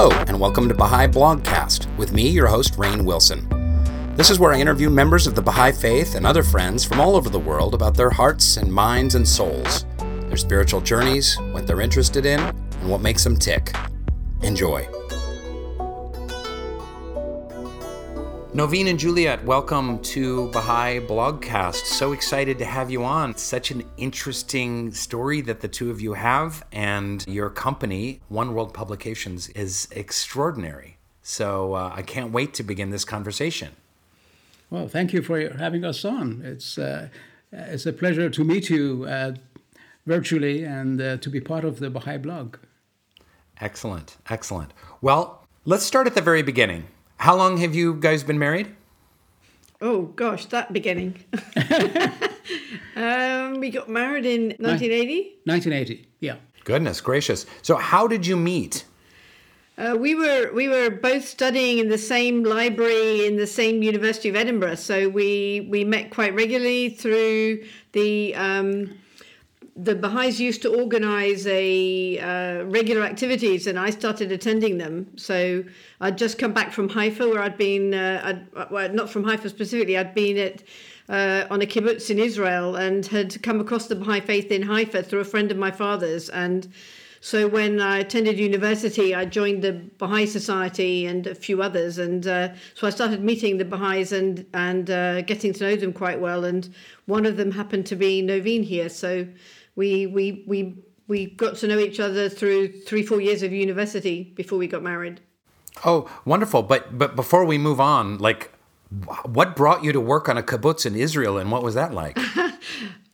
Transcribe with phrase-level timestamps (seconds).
[0.00, 3.48] Hello, and welcome to Baha'i Blogcast with me, your host, Rainn Wilson.
[4.14, 7.16] This is where I interview members of the Baha'i faith and other friends from all
[7.16, 11.80] over the world about their hearts and minds and souls, their spiritual journeys, what they're
[11.80, 13.74] interested in, and what makes them tick.
[14.42, 14.88] Enjoy.
[18.58, 21.84] Novin and Juliet, welcome to Baha'i Blogcast.
[21.84, 23.36] So excited to have you on.
[23.36, 28.74] Such an interesting story that the two of you have, and your company, One World
[28.74, 30.98] Publications, is extraordinary.
[31.22, 33.76] So uh, I can't wait to begin this conversation.
[34.70, 36.42] Well, thank you for having us on.
[36.44, 37.10] It's uh,
[37.52, 39.34] it's a pleasure to meet you uh,
[40.04, 42.56] virtually and uh, to be part of the Baha'i blog.
[43.60, 44.72] Excellent, excellent.
[45.00, 46.88] Well, let's start at the very beginning.
[47.18, 48.74] How long have you guys been married?
[49.80, 51.24] Oh gosh, that beginning.
[52.96, 55.38] um, we got married in 1980.
[55.44, 56.36] 1980, yeah.
[56.64, 57.46] Goodness gracious!
[57.62, 58.84] So, how did you meet?
[59.76, 64.28] Uh, we were we were both studying in the same library in the same University
[64.28, 68.34] of Edinburgh, so we we met quite regularly through the.
[68.34, 68.98] Um,
[69.80, 75.06] the Baha'is used to organize a uh, regular activities, and I started attending them.
[75.16, 75.62] So
[76.00, 79.48] I'd just come back from Haifa, where I'd been, uh, I'd, well, not from Haifa
[79.48, 80.62] specifically, I'd been at
[81.08, 85.04] uh, on a kibbutz in Israel and had come across the Baha'i faith in Haifa
[85.04, 86.28] through a friend of my father's.
[86.28, 86.68] And
[87.20, 92.26] so when I attended university, I joined the Baha'i Society and a few others, and
[92.26, 96.20] uh, so I started meeting the Baha'is and and uh, getting to know them quite
[96.20, 96.44] well.
[96.44, 96.68] And
[97.06, 99.26] one of them happened to be Novin here, so
[99.78, 100.74] we we we
[101.06, 104.82] we got to know each other through three four years of university before we got
[104.82, 105.20] married.
[105.84, 106.62] Oh, wonderful!
[106.64, 108.52] But but before we move on, like,
[109.24, 112.18] what brought you to work on a kibbutz in Israel, and what was that like?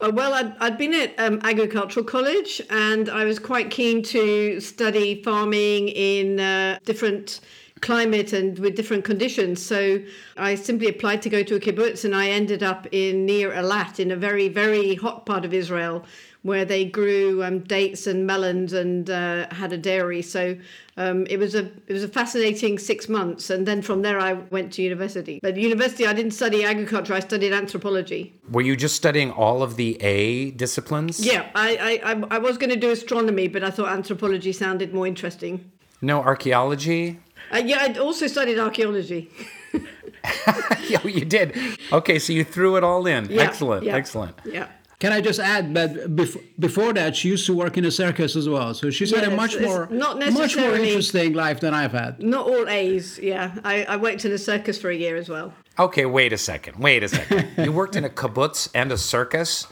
[0.00, 4.60] Uh, well, I'd, I'd been at um, agricultural college, and I was quite keen to
[4.60, 7.40] study farming in uh, different
[7.80, 9.64] climate and with different conditions.
[9.64, 10.00] So
[10.36, 14.00] I simply applied to go to a kibbutz, and I ended up in near Eilat,
[14.00, 16.04] in a very very hot part of Israel,
[16.44, 20.20] where they grew um, dates and melons and uh, had a dairy.
[20.20, 20.54] So
[20.98, 24.34] um, it was a it was a fascinating six months, and then from there I
[24.34, 25.40] went to university.
[25.42, 28.34] But university I didn't study agriculture; I studied anthropology.
[28.50, 31.24] Were you just studying all of the A disciplines?
[31.24, 35.06] Yeah, I I, I was going to do astronomy, but I thought anthropology sounded more
[35.06, 35.72] interesting.
[36.02, 37.20] No archaeology.
[37.52, 39.30] Uh, yeah, I also studied archaeology.
[40.88, 41.56] yeah, you did.
[41.92, 43.30] Okay, so you threw it all in.
[43.30, 44.36] Yeah, excellent, yeah, excellent.
[44.44, 44.68] Yeah.
[45.04, 48.36] Can I just add that bef- before that, she used to work in a circus
[48.36, 48.72] as well.
[48.72, 52.22] So she's had a much more, not much more interesting life than I've had.
[52.22, 53.18] Not all A's.
[53.18, 55.52] Yeah, I, I worked in a circus for a year as well.
[55.78, 56.78] Okay, wait a second.
[56.78, 57.50] Wait a second.
[57.58, 59.66] you worked in a kibbutz and a circus.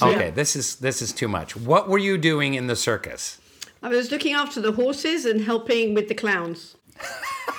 [0.00, 1.56] Okay, this is this is too much.
[1.56, 3.40] What were you doing in the circus?
[3.82, 6.76] I was looking after the horses and helping with the clowns.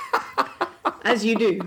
[1.04, 1.60] As you do.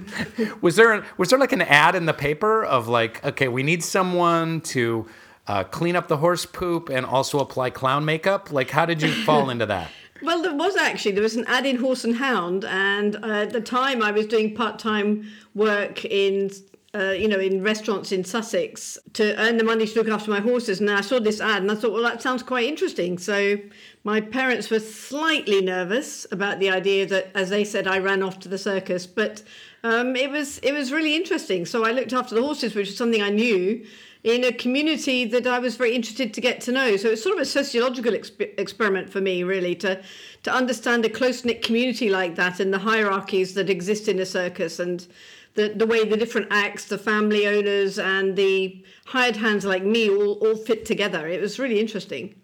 [0.63, 3.85] Was there was there like an ad in the paper of like, okay, we need
[3.85, 5.07] someone to
[5.51, 8.53] uh, clean up the horse poop and also apply clown makeup?
[8.53, 9.91] Like, how did you fall into that?
[10.23, 13.53] Well, there was actually there was an ad in Horse and Hound, and uh, at
[13.53, 16.51] the time I was doing part time work in.
[16.93, 20.41] Uh, you know, in restaurants in Sussex to earn the money to look after my
[20.41, 20.81] horses.
[20.81, 23.17] And I saw this ad and I thought, well, that sounds quite interesting.
[23.17, 23.59] So
[24.03, 28.41] my parents were slightly nervous about the idea that, as they said, I ran off
[28.41, 29.07] to the circus.
[29.07, 29.45] But
[29.85, 31.65] um, it was it was really interesting.
[31.65, 33.87] So I looked after the horses, which was something I knew
[34.23, 36.97] in a community that I was very interested to get to know.
[36.97, 40.03] So it's sort of a sociological exp- experiment for me, really, to
[40.43, 44.27] to understand a close knit community like that and the hierarchies that exist in a
[44.27, 45.07] circus and
[45.55, 50.11] the the way the different acts, the family owners and the hired hands like me
[50.11, 51.27] all all fit together.
[51.27, 52.35] It was really interesting.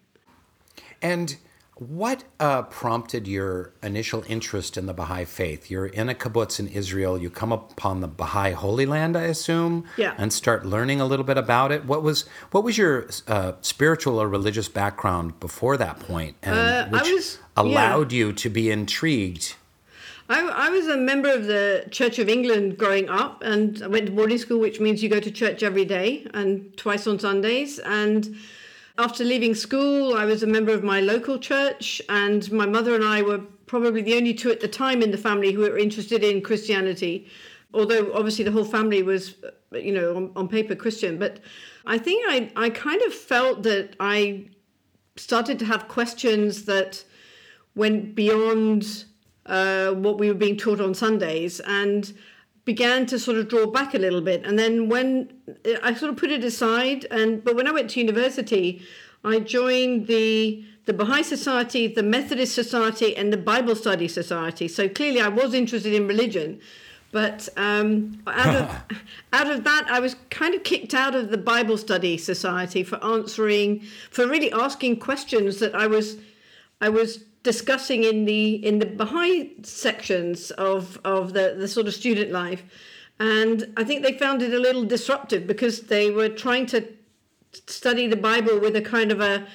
[1.03, 1.37] And
[1.79, 5.71] what uh, prompted your initial interest in the Baha'i faith?
[5.71, 7.19] You're in a kibbutz in Israel.
[7.19, 10.15] You come upon the Baha'i Holy Land, I assume, Yeah.
[10.17, 11.85] and start learning a little bit about it.
[11.85, 16.87] What was what was your uh, spiritual or religious background before that point, and Uh,
[16.97, 19.55] I which was- allowed you to be intrigued?
[20.31, 24.07] I, I was a member of the Church of England growing up, and I went
[24.07, 27.79] to boarding school, which means you go to church every day and twice on Sundays.
[27.79, 28.35] And
[28.99, 33.05] after leaving school, I was a member of my local church, and my mother and
[33.05, 36.25] I were probably the only two at the time in the family who were interested
[36.25, 37.29] in Christianity.
[37.75, 39.35] Although obviously the whole family was,
[39.73, 41.41] you know, on, on paper Christian, but
[41.85, 44.49] I think I, I kind of felt that I
[45.17, 47.05] started to have questions that
[47.75, 49.05] went beyond
[49.47, 52.13] uh, what we were being taught on Sundays and
[52.67, 54.45] began to sort of draw back a little bit.
[54.45, 55.33] And then when
[55.83, 58.83] I sort of put it aside, and but when I went to university,
[59.25, 64.69] I joined the the Baha'i Society, the Methodist Society, and the Bible Study Society.
[64.69, 66.61] So clearly, I was interested in religion.
[67.13, 68.99] But um, out of
[69.33, 73.03] out of that, I was kind of kicked out of the Bible Study Society for
[73.03, 73.81] answering,
[74.11, 76.17] for really asking questions that I was,
[76.81, 81.95] I was discussing in the in the Baha'i sections of of the the sort of
[81.95, 82.65] student life,
[83.21, 86.79] and I think they found it a little disruptive because they were trying to
[87.69, 89.47] study the Bible with a kind of a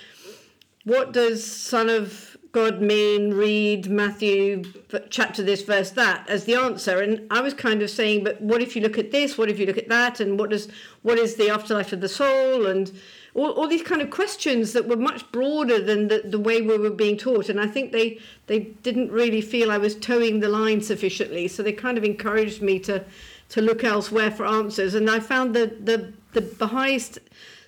[0.85, 3.33] what does Son of God mean?
[3.33, 4.63] Read Matthew
[5.09, 7.01] chapter this, verse that as the answer.
[7.01, 9.38] And I was kind of saying, but what if you look at this?
[9.38, 10.21] What if you look at that?
[10.21, 10.69] And what does
[11.01, 12.65] what is the afterlife of the soul?
[12.65, 12.91] And
[13.33, 16.77] all, all these kind of questions that were much broader than the, the way we
[16.77, 17.49] were being taught.
[17.49, 21.47] And I think they they didn't really feel I was toeing the line sufficiently.
[21.47, 23.03] So they kind of encouraged me to
[23.49, 24.95] to look elsewhere for answers.
[24.95, 27.19] And I found that the the highest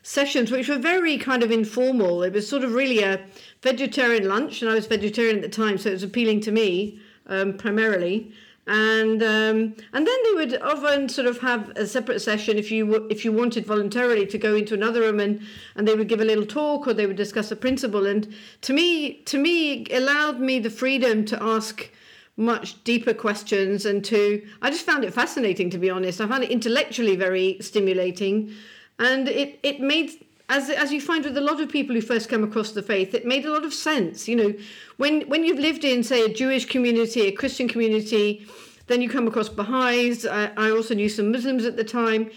[0.03, 2.23] sessions, which were very kind of informal.
[2.23, 3.25] It was sort of really a
[3.61, 6.99] vegetarian lunch, and I was vegetarian at the time, so it was appealing to me
[7.27, 8.31] um, primarily.
[8.65, 13.07] And um, and then they would often sort of have a separate session if you
[13.09, 15.41] if you wanted voluntarily to go into another room and,
[15.75, 18.05] and they would give a little talk or they would discuss a principle.
[18.05, 21.89] And to me to me allowed me the freedom to ask
[22.37, 26.21] much deeper questions and to I just found it fascinating to be honest.
[26.21, 28.53] I found it intellectually very stimulating
[28.97, 30.11] and it it made
[30.49, 33.13] as as you find with a lot of people who first come across the faith,
[33.13, 34.27] it made a lot of sense.
[34.27, 34.53] You know,
[34.97, 38.45] when when you've lived in say a Jewish community, a Christian community,
[38.87, 40.25] then you come across Baha'is.
[40.25, 42.29] I, I also knew some Muslims at the time.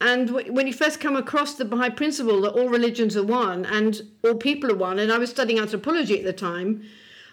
[0.00, 4.00] And when you first come across the Baha'i principle that all religions are one and
[4.22, 6.82] all people are one, and I was studying anthropology at the time,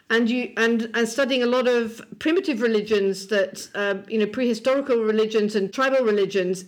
[0.10, 5.06] and you and and studying a lot of primitive religions that uh, you know prehistorical
[5.06, 6.66] religions and tribal religions,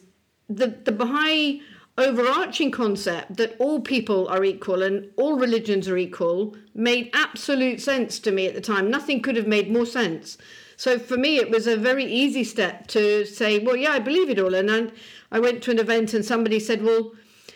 [0.49, 1.61] the the Baha'i
[1.97, 8.19] overarching concept that all people are equal and all religions are equal made absolute sense
[8.19, 8.89] to me at the time.
[8.89, 10.37] Nothing could have made more sense.
[10.75, 14.29] So for me, it was a very easy step to say, well, yeah, I believe
[14.29, 14.53] it all.
[14.53, 14.91] And then
[15.31, 17.13] I went to an event and somebody said, well,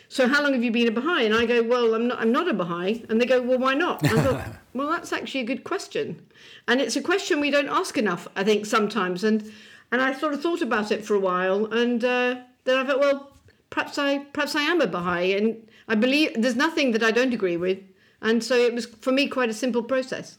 [0.08, 1.24] so how long have you been a Baha'i?
[1.24, 3.04] And I go, well, I'm not, I'm not a Baha'i.
[3.08, 4.04] And they go, well, why not?
[4.04, 6.26] I thought, well, that's actually a good question.
[6.66, 9.24] And it's a question we don't ask enough, I think, sometimes.
[9.24, 9.50] And
[9.92, 11.66] and I sort of thought about it for a while.
[11.66, 13.31] And uh, then I thought, well,
[13.72, 17.32] perhaps I perhaps I am a Baha'i, and I believe there's nothing that I don't
[17.32, 17.78] agree with,
[18.20, 20.38] and so it was for me quite a simple process.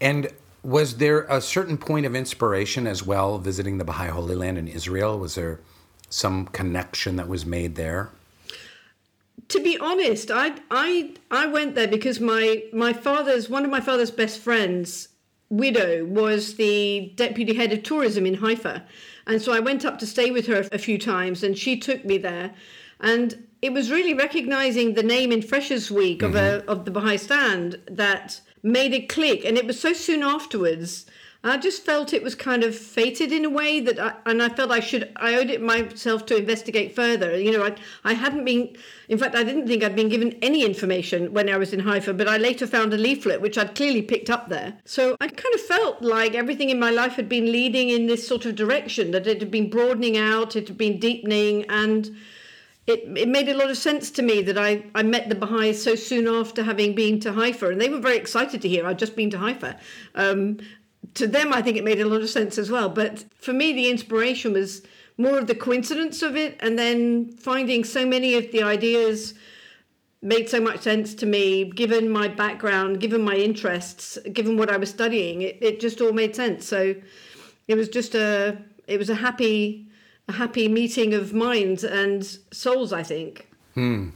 [0.00, 0.28] And
[0.62, 4.68] was there a certain point of inspiration as well visiting the Baha'i Holy Land in
[4.68, 5.18] Israel?
[5.18, 5.60] Was there
[6.08, 8.10] some connection that was made there?
[9.48, 13.80] To be honest, I I I went there because my my father's one of my
[13.80, 15.08] father's best friends
[15.50, 18.84] widow was the deputy head of tourism in Haifa.
[19.26, 22.04] And so I went up to stay with her a few times and she took
[22.04, 22.54] me there.
[23.00, 26.36] And it was really recognizing the name in Freshers Week mm-hmm.
[26.36, 29.44] of, a, of the Baha'i stand that made it click.
[29.44, 31.06] And it was so soon afterwards
[31.44, 34.48] I just felt it was kind of fated in a way that, I, and I
[34.48, 37.36] felt I should, I owed it myself to investigate further.
[37.36, 37.74] You know, I,
[38.04, 38.76] I hadn't been,
[39.08, 42.14] in fact, I didn't think I'd been given any information when I was in Haifa,
[42.14, 44.74] but I later found a leaflet which I'd clearly picked up there.
[44.84, 48.26] So I kind of felt like everything in my life had been leading in this
[48.26, 52.16] sort of direction, that it had been broadening out, it had been deepening, and
[52.86, 55.82] it, it made a lot of sense to me that I, I met the Baha'is
[55.82, 59.00] so soon after having been to Haifa, and they were very excited to hear I'd
[59.00, 59.78] just been to Haifa.
[60.14, 60.58] Um,
[61.14, 62.88] to them, I think it made a lot of sense as well.
[62.88, 64.82] But for me, the inspiration was
[65.18, 69.34] more of the coincidence of it, and then finding so many of the ideas
[70.22, 74.76] made so much sense to me, given my background, given my interests, given what I
[74.76, 75.42] was studying.
[75.42, 76.66] It, it just all made sense.
[76.66, 76.94] So
[77.68, 79.88] it was just a it was a happy
[80.28, 82.92] a happy meeting of minds and souls.
[82.92, 83.48] I think.
[83.74, 84.10] Hmm.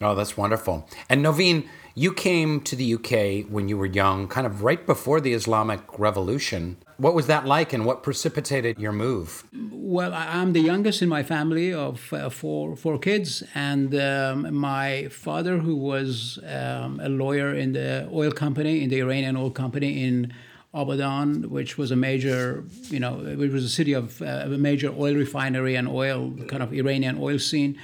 [0.00, 0.88] Oh, that's wonderful.
[1.10, 5.20] And Novin, you came to the UK when you were young, kind of right before
[5.20, 6.76] the Islamic Revolution.
[6.98, 9.44] What was that like and what precipitated your move?
[9.72, 15.08] Well, I'm the youngest in my family of uh, four, four kids, and um, my
[15.08, 20.04] father, who was um, a lawyer in the oil company, in the Iranian oil company
[20.04, 20.32] in
[20.74, 24.94] Abadan, which was a major, you know, it was a city of uh, a major
[24.96, 27.78] oil refinery and oil, kind of Iranian oil scene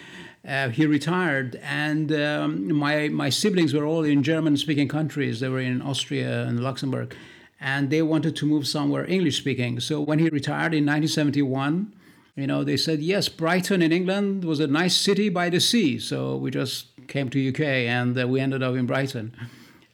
[0.47, 5.41] uh, he retired, and um, my my siblings were all in German-speaking countries.
[5.41, 7.15] They were in Austria and Luxembourg,
[7.61, 9.81] and they wanted to move somewhere English-speaking.
[9.81, 11.93] So when he retired in 1971,
[12.37, 15.99] you know, they said yes, Brighton in England was a nice city by the sea.
[15.99, 19.35] So we just came to UK, and uh, we ended up in Brighton.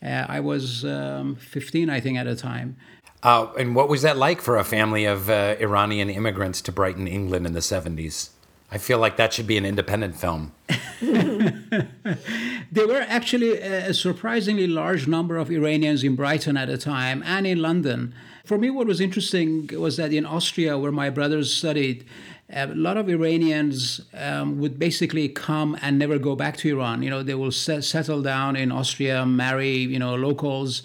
[0.02, 2.76] Uh, I was um, 15, I think, at the time.
[3.22, 7.06] Uh, and what was that like for a family of uh, Iranian immigrants to Brighton,
[7.06, 8.30] England in the 70s?
[8.72, 10.52] I feel like that should be an independent film.
[11.02, 17.46] there were actually a surprisingly large number of Iranians in Brighton at the time and
[17.46, 18.14] in London.
[18.46, 22.06] For me, what was interesting was that in Austria, where my brothers studied,
[22.48, 27.02] a lot of Iranians um, would basically come and never go back to Iran.
[27.02, 30.82] You know, they will set, settle down in Austria, marry, you know, locals.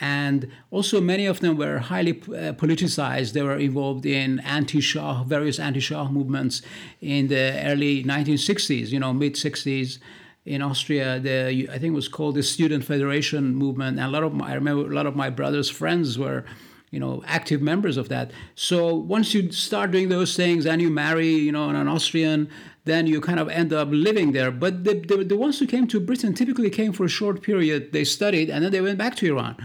[0.00, 3.34] And also, many of them were highly uh, politicized.
[3.34, 6.62] They were involved in anti-Shah, various anti-Shah movements
[7.02, 9.98] in the early 1960s, you know, mid 60s
[10.46, 14.24] in Austria, the I think it was called the Student Federation movement, and a lot
[14.24, 16.44] of my, I remember a lot of my brother's friends were
[16.90, 18.30] you know active members of that.
[18.54, 22.48] So once you start doing those things and you marry you know an austrian
[22.86, 24.50] then you kind of end up living there.
[24.50, 27.92] But the, the, the ones who came to britain typically came for a short period.
[27.92, 29.56] They studied and then they went back to iran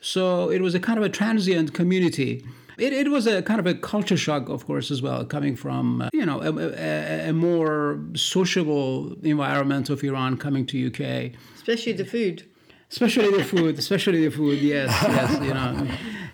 [0.00, 2.44] so it was a kind of a transient community
[2.80, 6.02] it, it was a kind of a culture shock, of course, as well, coming from
[6.02, 11.92] uh, you know a, a, a, more sociable environment of Iran coming to UK, especially
[11.92, 12.46] the food.
[12.90, 14.58] Especially the food, especially the food.
[14.58, 15.44] Yes, yes.
[15.44, 15.86] You know,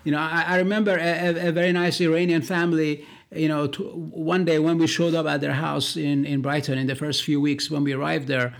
[0.04, 3.04] you know, I, I remember a, a, very nice Iranian family.
[3.34, 6.78] You know, to, one day when we showed up at their house in, in Brighton
[6.78, 8.54] in the first few weeks when we arrived there,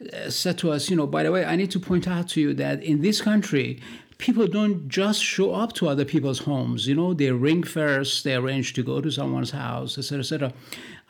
[0.00, 2.40] uh, said to us, you know, by the way, I need to point out to
[2.40, 3.82] you that in this country,
[4.18, 6.86] people don't just show up to other people's homes.
[6.86, 10.52] You know, they ring first, they arrange to go to someone's house, etc., etc.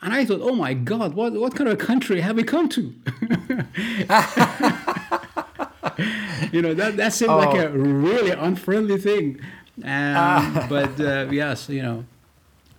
[0.01, 2.81] And I thought, oh my God, what what kind of country have we come to?
[6.51, 7.37] you know, that that seemed oh.
[7.37, 9.39] like a really unfriendly thing.
[9.83, 12.05] Um, but uh, yes, you know,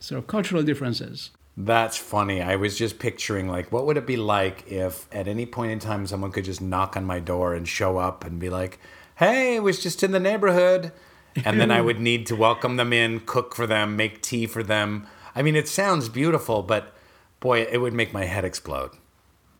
[0.00, 1.30] sort of cultural differences.
[1.56, 2.40] That's funny.
[2.40, 5.80] I was just picturing like what would it be like if at any point in
[5.80, 8.78] time someone could just knock on my door and show up and be like,
[9.18, 10.92] "Hey, I was just in the neighborhood."
[11.44, 14.62] And then I would need to welcome them in, cook for them, make tea for
[14.62, 15.06] them.
[15.36, 16.94] I mean, it sounds beautiful, but
[17.40, 18.90] boy, it would make my head explode.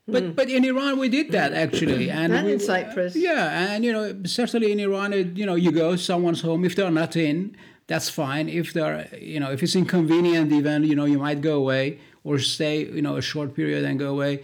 [0.09, 0.35] But mm.
[0.35, 3.15] but in Iran we did that actually, and, and we, in Cyprus.
[3.15, 6.75] Yeah, and you know certainly in Iran, it, you know you go someone's home if
[6.75, 7.55] they're not in,
[7.89, 8.49] that's fine.
[8.49, 12.39] If they're you know if it's inconvenient, even you know you might go away or
[12.39, 14.43] stay you know a short period and go away,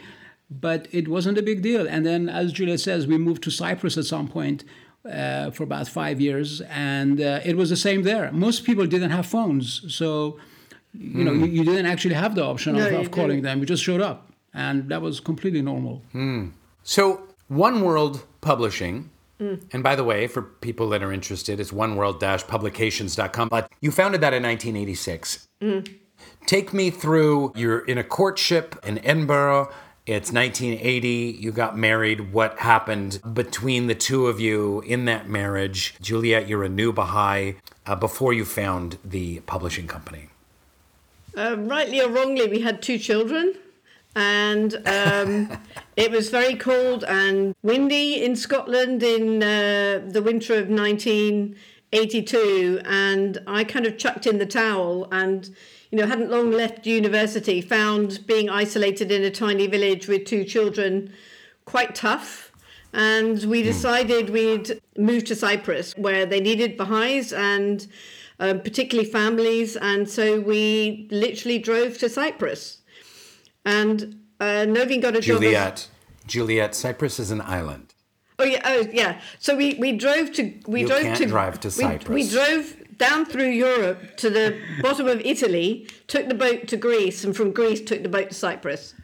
[0.50, 1.87] but it wasn't a big deal.
[1.88, 4.64] And then as Juliet says, we moved to Cyprus at some point.
[5.04, 8.32] Uh, for about five years, and uh, it was the same there.
[8.32, 10.38] Most people didn't have phones, so
[10.94, 11.25] you mm.
[11.26, 13.61] know you, you, didn't actually have the option no, of, of calling them.
[13.61, 16.02] You just showed up and that was completely normal.
[16.14, 16.52] Mm.
[16.82, 19.61] So, One World Publishing, mm.
[19.73, 23.49] and by the way, for people that are interested, it's oneworld-publications.com.
[23.49, 25.49] But you founded that in 1986.
[25.61, 25.94] Mm.
[26.46, 27.52] Take me through.
[27.56, 29.73] You're in a courtship in Edinburgh.
[30.06, 31.38] It's 1980.
[31.40, 32.34] You got married.
[32.34, 35.94] What happened between the two of you in that marriage?
[35.99, 37.54] Juliet, you're a new Baha'i
[37.87, 40.28] uh, before you found the publishing company.
[41.34, 43.54] Uh, rightly or wrongly, we had two children
[44.14, 45.58] and um,
[45.96, 52.82] it was very cold and windy in Scotland in uh, the winter of 1982.
[52.84, 55.49] And I kind of chucked in the towel and,
[55.94, 60.42] you know, hadn't long left university, found being isolated in a tiny village with two
[60.42, 61.12] children
[61.66, 62.50] quite tough.
[62.92, 63.66] And we hmm.
[63.66, 67.86] decided we'd move to Cyprus, where they needed Baha'is and
[68.40, 69.76] um, particularly families.
[69.76, 72.78] And so we literally drove to Cyprus
[73.64, 75.42] and uh, Novin got a job.
[75.42, 75.88] Juliet.
[76.26, 77.94] Juliet, Cyprus is an island.
[78.40, 79.20] Oh yeah, oh yeah.
[79.38, 82.08] So we, we drove to we you drove can't to drive to Cyprus.
[82.08, 86.76] We, we drove down through Europe to the bottom of Italy, took the boat to
[86.76, 88.94] Greece, and from Greece took the boat to Cyprus.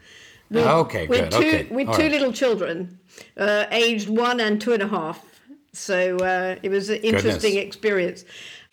[0.49, 1.31] With, okay, with good.
[1.31, 1.67] Two, okay.
[1.71, 2.11] With All two right.
[2.11, 2.99] little children,
[3.37, 5.25] uh, aged one and two and a half.
[5.73, 7.67] So uh, it was an interesting Goodness.
[7.67, 8.25] experience.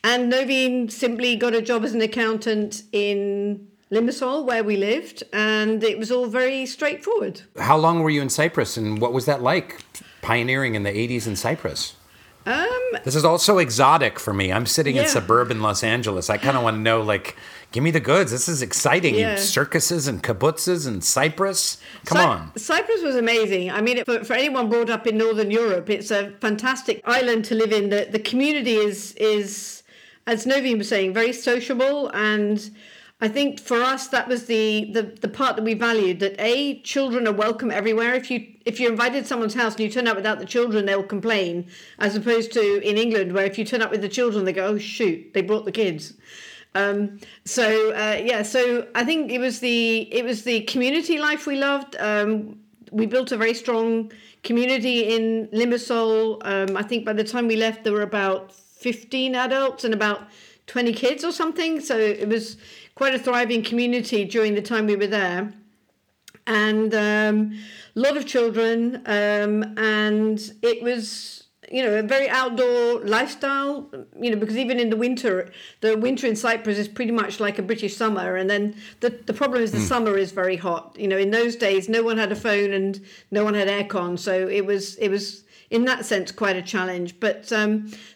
[0.03, 5.83] And Novin simply got a job as an accountant in Limassol, where we lived, and
[5.83, 7.43] it was all very straightforward.
[7.59, 9.83] How long were you in Cyprus, and what was that like,
[10.21, 11.95] pioneering in the 80s in Cyprus?
[12.49, 14.51] Um, this is also exotic for me.
[14.51, 15.03] I'm sitting yeah.
[15.03, 16.31] in suburban Los Angeles.
[16.31, 17.37] I kind of want to know, like,
[17.73, 18.31] give me the goods.
[18.31, 19.17] This is exciting.
[19.17, 19.37] Yeah.
[19.37, 21.79] Circuses and kibbutzes and Cyprus.
[22.07, 22.53] Come Cy- on.
[22.57, 23.71] Cyprus was amazing.
[23.71, 27.55] I mean, for, for anyone brought up in Northern Europe, it's a fantastic island to
[27.55, 27.91] live in.
[27.91, 29.83] The, the community is, is,
[30.27, 32.71] as Novin was saying, very sociable and
[33.21, 36.81] I think for us that was the, the the part that we valued that a
[36.83, 38.15] children are welcome everywhere.
[38.15, 40.87] If you if you invited to someone's house and you turn up without the children,
[40.87, 41.67] they'll complain.
[41.99, 44.67] As opposed to in England, where if you turn up with the children, they go,
[44.67, 46.15] "Oh shoot, they brought the kids."
[46.77, 51.45] Um, so uh, yeah, so I think it was the it was the community life
[51.47, 51.97] we loved.
[51.99, 52.61] Um,
[52.93, 54.13] we built a very strong
[54.45, 56.41] community in Limassol.
[56.45, 60.29] Um, I think by the time we left, there were about fifteen adults and about
[60.69, 61.81] twenty kids or something.
[61.81, 62.59] So it was
[62.99, 65.53] quite a thriving community during the time we were there.
[66.49, 67.37] and um,
[67.95, 68.77] a lot of children,
[69.07, 73.75] um, and it was you know a very outdoor lifestyle.
[74.23, 75.35] You know because even in the winter,
[75.81, 79.37] the winter in Cyprus is pretty much like a British summer, and then the the
[79.41, 80.97] problem is the summer is very hot.
[80.99, 82.93] You know in those days, no one had a phone and
[83.31, 87.21] no one had aircon, so it was it was in that sense quite a challenge.
[87.21, 87.71] But um,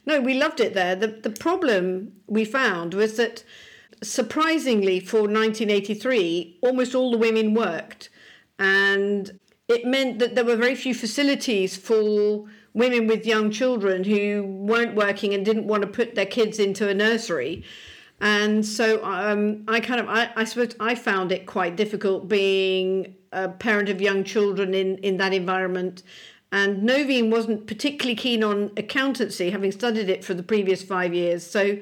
[0.06, 0.96] no, we loved it there.
[0.96, 1.84] The the problem
[2.26, 3.44] we found was that
[4.02, 8.10] surprisingly for 1983, almost all the women worked,
[8.58, 14.44] and it meant that there were very few facilities for women with young children who
[14.44, 17.64] weren't working and didn't want to put their kids into a nursery.
[18.20, 23.16] And so um, I kind of, I, I suppose I found it quite difficult being
[23.32, 26.02] a parent of young children in, in that environment.
[26.52, 31.44] And Novin wasn't particularly keen on accountancy, having studied it for the previous five years.
[31.44, 31.78] So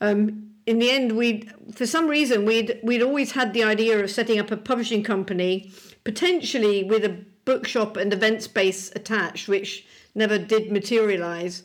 [0.00, 4.10] um, in the end, we for some reason we'd we'd always had the idea of
[4.10, 5.72] setting up a publishing company,
[6.04, 11.62] potentially with a bookshop and event space attached, which never did materialize.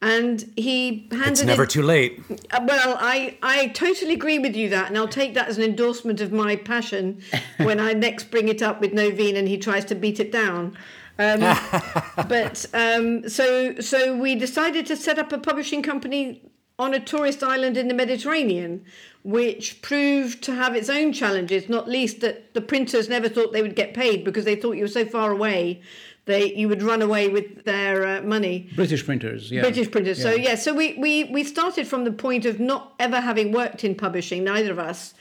[0.00, 2.22] And he handed It's never it, too late.
[2.52, 5.64] uh, Well, I, I totally agree with you that, and I'll take that as an
[5.64, 7.20] endorsement of my passion
[7.56, 10.78] when I next bring it up with Novin and he tries to beat it down.
[11.18, 11.40] Um,
[12.28, 16.42] but um, so so we decided to set up a publishing company
[16.78, 18.84] on a tourist island in the Mediterranean,
[19.24, 21.68] which proved to have its own challenges.
[21.68, 24.84] Not least that the printers never thought they would get paid because they thought you
[24.84, 25.82] were so far away,
[26.28, 28.68] they you would run away with their uh, money.
[28.76, 29.62] British printers, yeah.
[29.62, 30.22] British printers.
[30.22, 33.82] So yeah, so we, we we started from the point of not ever having worked
[33.82, 35.14] in publishing, neither of us.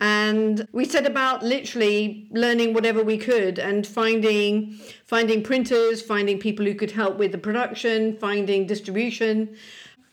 [0.00, 6.66] And we set about literally learning whatever we could and finding finding printers, finding people
[6.66, 9.56] who could help with the production, finding distribution.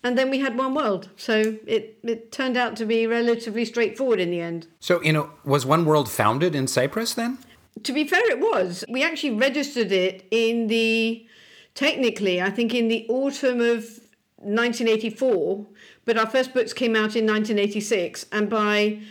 [0.06, 1.10] And then we had One World.
[1.18, 4.68] So it, it turned out to be relatively straightforward in the end.
[4.80, 7.40] So, you know, was One World founded in Cyprus then?
[7.82, 8.86] To be fair, it was.
[8.88, 11.26] We actually registered it in the,
[11.74, 14.00] technically, I think in the autumn of
[14.38, 15.66] 1984,
[16.06, 18.28] but our first books came out in 1986.
[18.32, 19.02] And by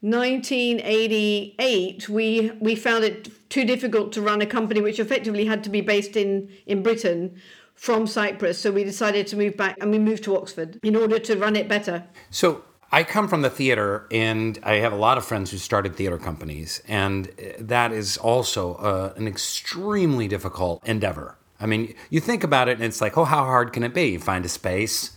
[0.00, 5.70] 1988, we, we found it too difficult to run a company which effectively had to
[5.70, 7.40] be based in, in Britain
[7.74, 8.58] from Cyprus.
[8.58, 11.56] So we decided to move back and we moved to Oxford in order to run
[11.56, 12.04] it better.
[12.30, 15.96] So I come from the theater, and I have a lot of friends who started
[15.96, 17.24] theater companies, and
[17.58, 21.38] that is also uh, an extremely difficult endeavor.
[21.58, 24.10] I mean, you think about it, and it's like, oh, how hard can it be?
[24.10, 25.16] You find a space,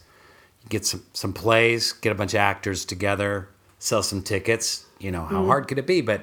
[0.69, 4.85] get some some plays, get a bunch of actors together, sell some tickets.
[4.97, 5.99] You know, how hard could it be?
[5.99, 6.21] But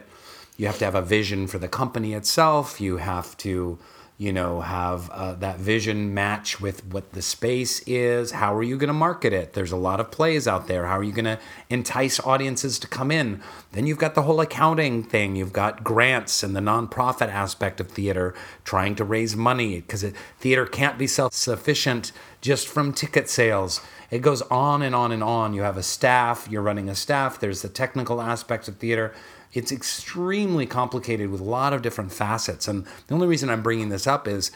[0.57, 2.81] you have to have a vision for the company itself.
[2.81, 3.79] You have to
[4.23, 8.31] you know, have uh, that vision match with what the space is.
[8.31, 9.55] How are you going to market it?
[9.55, 10.87] There's a lot of plays out there.
[10.87, 13.43] How are you going to entice audiences to come in?
[13.73, 15.35] Then you've got the whole accounting thing.
[15.35, 18.33] You've got grants and the nonprofit aspect of theater
[18.63, 20.05] trying to raise money because
[20.39, 23.81] theater can't be self sufficient just from ticket sales.
[24.09, 25.53] It goes on and on and on.
[25.53, 29.13] You have a staff, you're running a staff, there's the technical aspects of theater
[29.53, 32.69] it's extremely complicated with a lot of different facets.
[32.69, 34.51] And the only reason I'm bringing this up is,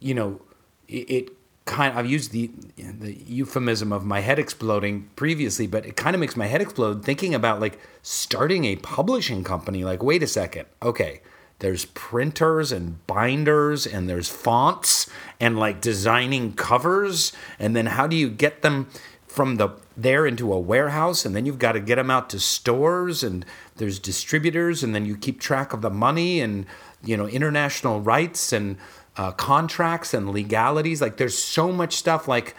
[0.00, 0.40] you know,
[0.88, 1.30] it, it
[1.64, 6.14] kind of, I've used the the euphemism of my head exploding previously, but it kind
[6.14, 9.84] of makes my head explode thinking about like starting a publishing company.
[9.84, 11.20] Like, wait a second, okay,
[11.60, 18.16] there's printers and binders and there's fonts and like designing covers, and then how do
[18.16, 18.88] you get them
[19.32, 22.38] from the there into a warehouse and then you've got to get them out to
[22.38, 26.66] stores and there's distributors and then you keep track of the money and
[27.02, 28.76] you know international rights and
[29.16, 31.00] uh, contracts and legalities.
[31.00, 32.54] Like there's so much stuff like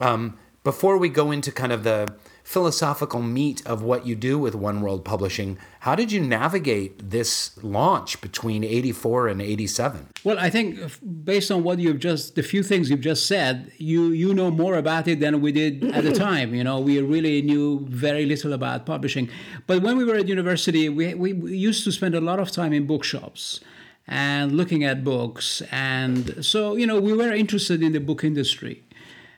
[0.00, 2.12] um, before we go into kind of the
[2.50, 5.56] philosophical meat of what you do with One World Publishing.
[5.86, 10.08] How did you navigate this launch between 84 and 87?
[10.24, 10.80] Well, I think
[11.24, 14.74] based on what you've just, the few things you've just said, you you know more
[14.74, 16.52] about it than we did at the time.
[16.52, 19.30] You know, we really knew very little about publishing.
[19.68, 22.72] But when we were at university, we, we used to spend a lot of time
[22.72, 23.60] in bookshops
[24.08, 25.62] and looking at books.
[25.70, 28.82] And so, you know, we were interested in the book industry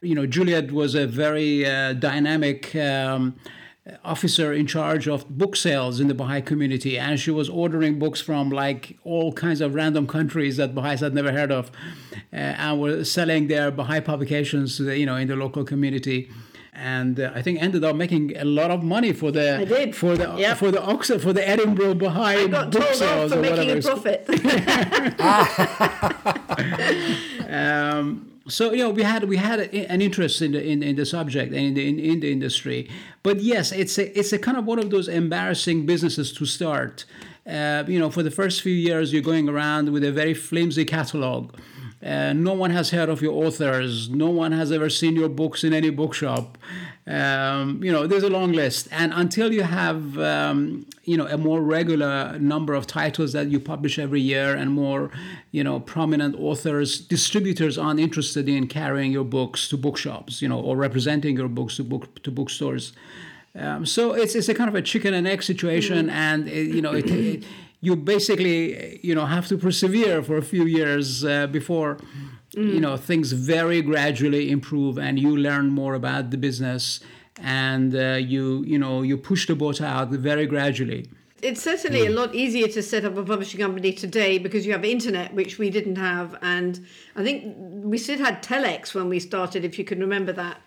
[0.02, 3.34] you know, Juliet was a very uh, dynamic um,
[4.04, 8.20] officer in charge of book sales in the Baha'i community, and she was ordering books
[8.20, 11.70] from like all kinds of random countries that Baha'is had never heard of,
[12.32, 16.30] uh, and were selling their Baha'i publications, the, you know, in the local community.
[16.74, 19.94] And uh, I think ended up making a lot of money for the I did.
[19.94, 20.56] for the Yep.
[20.56, 23.42] for the Oxford for the Edinburgh Baha'i I got book told off sales for or
[23.42, 23.90] making whatever.
[23.90, 24.26] a profit.
[27.52, 30.96] Um, so you know we had we had a- an interest in the in, in
[30.96, 32.88] the subject and in the in, in the industry
[33.22, 37.04] but yes it's a it's a kind of one of those embarrassing businesses to start
[37.44, 40.84] uh, you know, for the first few years, you're going around with a very flimsy
[40.84, 41.52] catalog.
[42.00, 44.08] Uh, no one has heard of your authors.
[44.08, 46.56] No one has ever seen your books in any bookshop.
[47.04, 48.86] Um, you know, there's a long list.
[48.92, 53.58] And until you have, um, you know, a more regular number of titles that you
[53.58, 55.10] publish every year and more,
[55.50, 60.60] you know, prominent authors, distributors aren't interested in carrying your books to bookshops, you know,
[60.60, 62.92] or representing your books to book to bookstores.
[63.54, 66.12] Um, so it's, it's a kind of a chicken and egg situation, mm.
[66.12, 67.44] and it, you know, it, it,
[67.82, 71.96] you basically you know have to persevere for a few years uh, before
[72.54, 72.74] mm.
[72.74, 77.00] you know things very gradually improve and you learn more about the business
[77.42, 81.08] and uh, you you know you push the boat out very gradually.
[81.42, 82.06] It's certainly mm.
[82.06, 85.58] a lot easier to set up a publishing company today because you have internet, which
[85.58, 89.84] we didn't have, and I think we still had telex when we started, if you
[89.84, 90.60] can remember that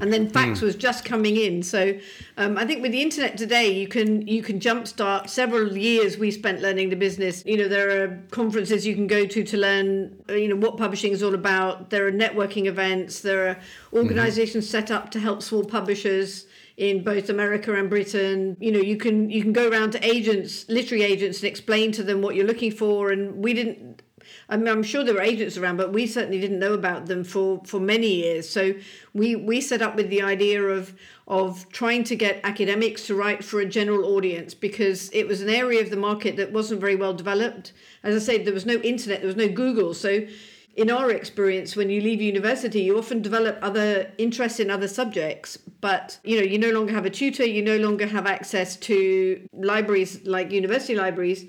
[0.00, 0.62] and then fax mm.
[0.62, 1.62] was just coming in.
[1.62, 1.98] So
[2.36, 6.30] um, I think with the internet today, you can you can jumpstart several years we
[6.30, 7.44] spent learning the business.
[7.44, 10.76] You know, there are conferences you can go to to learn uh, you know what
[10.76, 11.90] publishing is all about.
[11.90, 13.20] There are networking events.
[13.20, 13.58] There are
[13.92, 14.70] organizations mm-hmm.
[14.70, 18.56] set up to help small publishers in both America and Britain.
[18.60, 22.02] You know, you can you can go around to agents, literary agents, and explain to
[22.02, 23.10] them what you're looking for.
[23.10, 24.02] And we didn't
[24.50, 27.22] I mean, I'm sure there were agents around, but we certainly didn't know about them
[27.22, 28.48] for, for many years.
[28.48, 28.74] So
[29.12, 30.94] we, we set up with the idea of
[31.28, 35.50] of trying to get academics to write for a general audience because it was an
[35.50, 37.74] area of the market that wasn't very well developed.
[38.02, 39.92] As I said, there was no internet, there was no Google.
[39.92, 40.26] So
[40.74, 45.58] in our experience, when you leave university, you often develop other interests in other subjects,
[45.82, 49.46] but you know, you no longer have a tutor, you no longer have access to
[49.52, 51.46] libraries like university libraries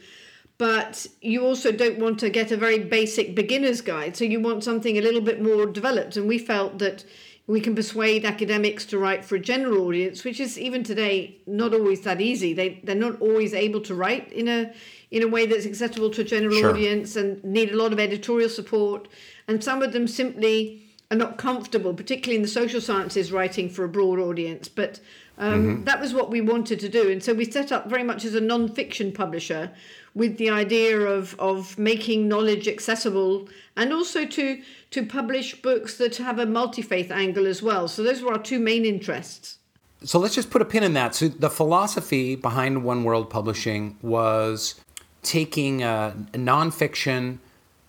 [0.60, 4.18] but you also don't want to get a very basic beginner's guide.
[4.18, 6.18] So you want something a little bit more developed.
[6.18, 7.06] And we felt that
[7.48, 11.74] we can persuade academics to write for a general audience, which is even today not
[11.74, 12.54] always that easy.
[12.54, 14.72] They they're not always able to write in a
[15.10, 16.72] in a way that's accessible to a general sure.
[16.72, 19.08] audience and need a lot of editorial support.
[19.48, 23.84] And some of them simply are not comfortable, particularly in the social sciences, writing for
[23.84, 24.68] a broad audience.
[24.68, 25.00] But
[25.40, 25.84] um, mm-hmm.
[25.86, 27.10] that was what we wanted to do.
[27.10, 29.72] And so we set up very much as a non fiction publisher
[30.20, 36.18] with the idea of, of making knowledge accessible and also to, to publish books that
[36.18, 37.88] have a multi faith angle as well.
[37.88, 39.58] So those were our two main interests.
[40.04, 41.16] So let's just put a pin in that.
[41.16, 44.80] So the philosophy behind One World Publishing was
[45.24, 47.40] taking uh, nonfiction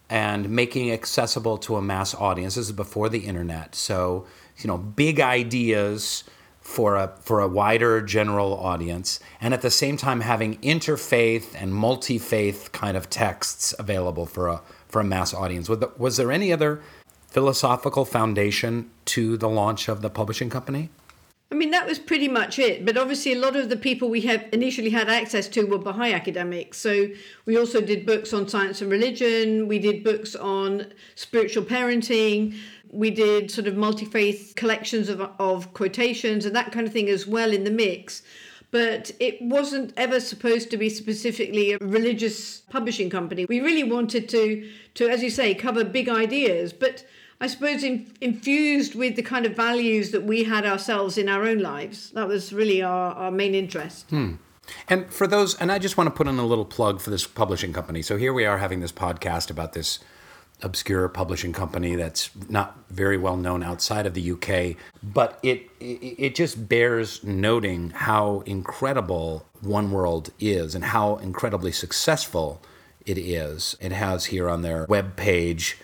[0.09, 2.55] and making accessible to a mass audience.
[2.55, 3.75] This is before the internet.
[3.75, 4.27] So,
[4.59, 6.25] you know, big ideas
[6.71, 11.75] for a for a wider general audience and at the same time having interfaith and
[11.75, 16.31] multi-faith kind of texts available for a for a mass audience was, the, was there
[16.31, 16.81] any other
[17.27, 20.91] philosophical foundation to the launch of the publishing company
[21.53, 22.87] I mean, that was pretty much it.
[22.87, 26.13] But obviously, a lot of the people we have initially had access to were Baha'i
[26.13, 26.79] academics.
[26.79, 27.09] So
[27.45, 29.67] we also did books on science and religion.
[29.67, 32.57] We did books on spiritual parenting
[32.93, 37.09] we did sort of multi faith collections of, of quotations and that kind of thing
[37.09, 38.23] as well in the mix.
[38.73, 43.45] But it wasn't ever supposed to be specifically a religious publishing company.
[43.47, 47.05] We really wanted to, to as you say, cover big ideas, but
[47.41, 51.45] I suppose in, infused with the kind of values that we had ourselves in our
[51.45, 52.11] own lives.
[52.11, 54.09] That was really our, our main interest.
[54.11, 54.35] Hmm.
[54.89, 57.27] And for those, and I just want to put in a little plug for this
[57.27, 58.03] publishing company.
[58.03, 59.99] So here we are having this podcast about this
[60.63, 66.35] obscure publishing company that's not very well known outside of the UK, but it it
[66.35, 72.61] just bears noting how incredible One World is and how incredibly successful
[73.07, 73.77] it is.
[73.81, 75.79] It has here on their web page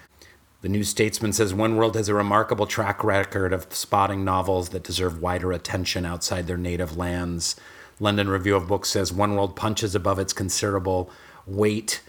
[0.66, 4.82] the New Statesman says One World has a remarkable track record of spotting novels that
[4.82, 7.54] deserve wider attention outside their native lands.
[8.00, 11.08] London Review of Books says One World punches above its considerable
[11.46, 12.02] weight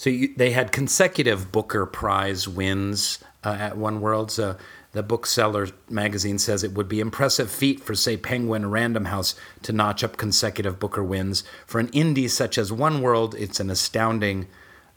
[0.00, 4.30] so you, they had consecutive Booker Prize wins uh, at One World.
[4.30, 9.74] The Bookseller magazine says it would be impressive feat for, say, Penguin Random House to
[9.74, 11.44] notch up consecutive Booker wins.
[11.66, 14.48] For an indie such as One World, it's an astounding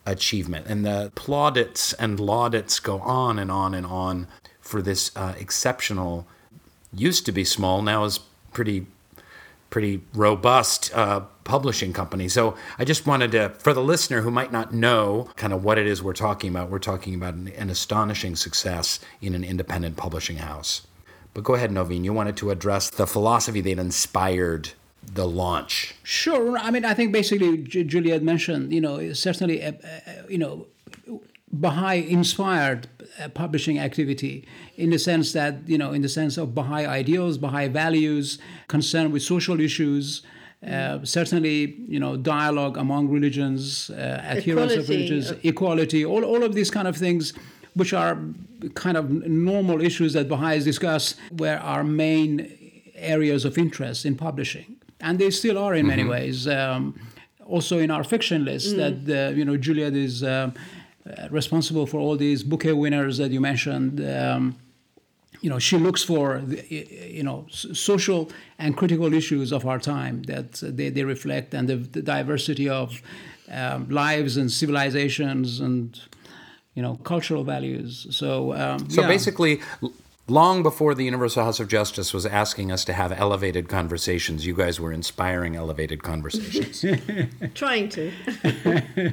[0.06, 0.68] achievement.
[0.68, 4.28] And the plaudits and laudits go on and on and on
[4.62, 6.26] for this uh, exceptional,
[6.94, 8.22] used to be small, now is
[8.54, 8.86] pretty
[9.70, 12.28] pretty robust uh, publishing company.
[12.28, 15.78] So I just wanted to, for the listener who might not know kind of what
[15.78, 19.98] it is we're talking about, we're talking about an, an astonishing success in an independent
[19.98, 20.88] publishing house.
[21.34, 22.04] But go ahead, Novin.
[22.04, 24.70] You wanted to address the philosophy that inspired
[25.04, 25.96] the launch.
[26.04, 26.58] Sure.
[26.58, 30.68] I mean, I think basically Juliet mentioned, you know, certainly, uh, uh, you know,
[31.52, 32.88] Baha'i inspired
[33.20, 37.38] uh, publishing activity in the sense that, you know, in the sense of Baha'i ideals,
[37.38, 40.24] Baha'i values, concern with social issues.
[40.66, 44.94] Uh, certainly, you know, dialogue among religions, uh, adherence of Equality.
[44.94, 47.34] religions, equality, all, all of these kind of things,
[47.74, 48.18] which are
[48.74, 52.32] kind of normal issues that Baha'is discuss, were our main
[52.96, 54.78] areas of interest in publishing.
[55.02, 56.48] And they still are in many ways.
[56.48, 56.98] Um,
[57.46, 60.52] also in our fiction list, that, uh, you know, Juliet is uh,
[61.06, 64.00] uh, responsible for all these Booker winners that you mentioned.
[64.00, 64.56] Um,
[65.44, 66.64] you know, she looks for, the,
[67.20, 71.76] you know, social and critical issues of our time that they, they reflect and the,
[71.76, 73.02] the diversity of
[73.52, 76.00] um, lives and civilizations and,
[76.76, 78.08] you know, cultural values.
[78.12, 79.08] So, um, So yeah.
[79.08, 79.60] basically,
[80.30, 84.56] long before the Universal House of Justice was asking us to have elevated conversations, you
[84.56, 86.86] guys were inspiring elevated conversations.
[87.54, 88.12] Trying to.
[88.64, 89.12] yeah.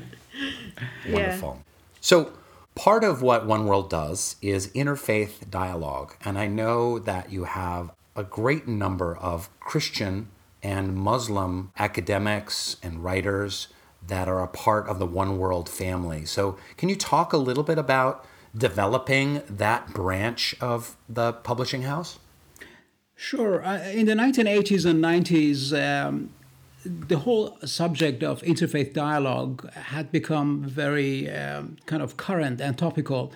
[1.09, 1.65] Wonderful.
[2.01, 2.33] So,
[2.75, 6.17] part of what One World does is interfaith dialogue.
[6.25, 10.29] And I know that you have a great number of Christian
[10.63, 13.69] and Muslim academics and writers
[14.07, 16.25] that are a part of the One World family.
[16.25, 18.25] So, can you talk a little bit about
[18.57, 22.19] developing that branch of the publishing house?
[23.15, 23.65] Sure.
[23.65, 26.33] Uh, in the 1980s and 90s, um,
[26.85, 33.33] the whole subject of interfaith dialogue had become very um, kind of current and topical.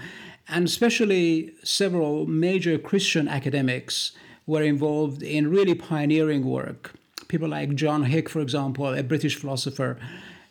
[0.49, 4.13] And especially several major Christian academics
[4.47, 6.93] were involved in really pioneering work.
[7.29, 9.99] People like John Hick, for example, a British philosopher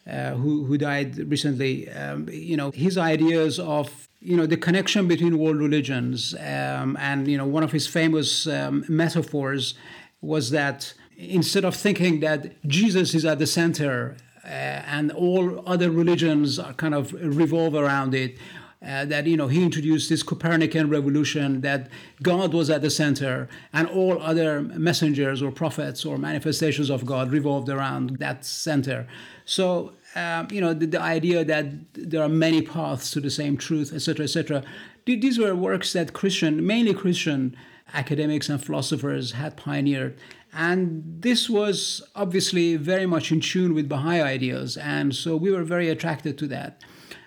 [0.09, 5.05] uh, who, who died recently, um, you know, his ideas of you know the connection
[5.07, 9.73] between world religions um, and you know one of his famous um, metaphors
[10.21, 15.89] was that instead of thinking that jesus is at the center uh, and all other
[15.89, 18.37] religions are kind of revolve around it
[18.85, 21.87] uh, that you know he introduced this copernican revolution that
[22.21, 27.31] god was at the center and all other messengers or prophets or manifestations of god
[27.31, 29.07] revolved around that center.
[29.45, 33.57] So um, you know the, the idea that there are many paths to the same
[33.57, 34.63] truth etc etc
[35.05, 37.55] Th- these were works that christian mainly christian
[37.93, 40.17] academics and philosophers had pioneered
[40.55, 45.63] and this was obviously very much in tune with baha'i ideas and so we were
[45.63, 46.81] very attracted to that.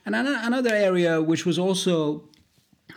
[0.04, 2.24] And ano- another area which was also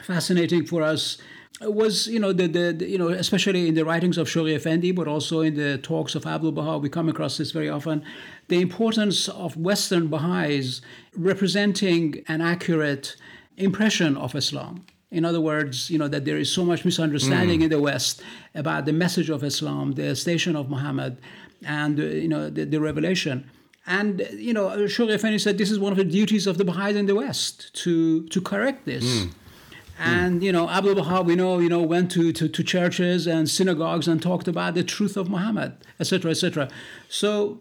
[0.04, 1.18] fascinating for us
[1.62, 4.92] was you know the, the, the- you know especially in the writings of Shoghi Effendi
[4.92, 6.78] but also in the talks of Abdul Baha.
[6.78, 8.04] We come across this very often.
[8.48, 10.82] The importance of Western Baha'is
[11.15, 13.15] representing an accurate
[13.58, 17.69] impression of Islam in other words you know that there is so much misunderstanding in
[17.69, 18.22] the West
[18.56, 21.19] about the message of Islam the station of Muhammad
[21.65, 23.50] and uh, you know the, the revelation
[23.88, 26.95] and you know Shoghi Effendi said this is one of the duties of the Baha'is
[26.95, 29.28] in the West to to correct this
[30.00, 33.50] and you know, Abdul Baha, we know, you know, went to, to, to churches and
[33.50, 36.69] synagogues and talked about the truth of Muhammad, etc., etc.
[37.10, 37.60] So,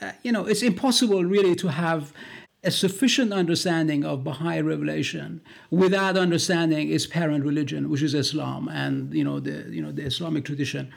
[0.00, 2.12] uh, you know, it's impossible really to have
[2.62, 9.14] a sufficient understanding of Baha'i revelation without understanding its parent religion, which is Islam, and
[9.14, 10.92] you know the you know the Islamic tradition.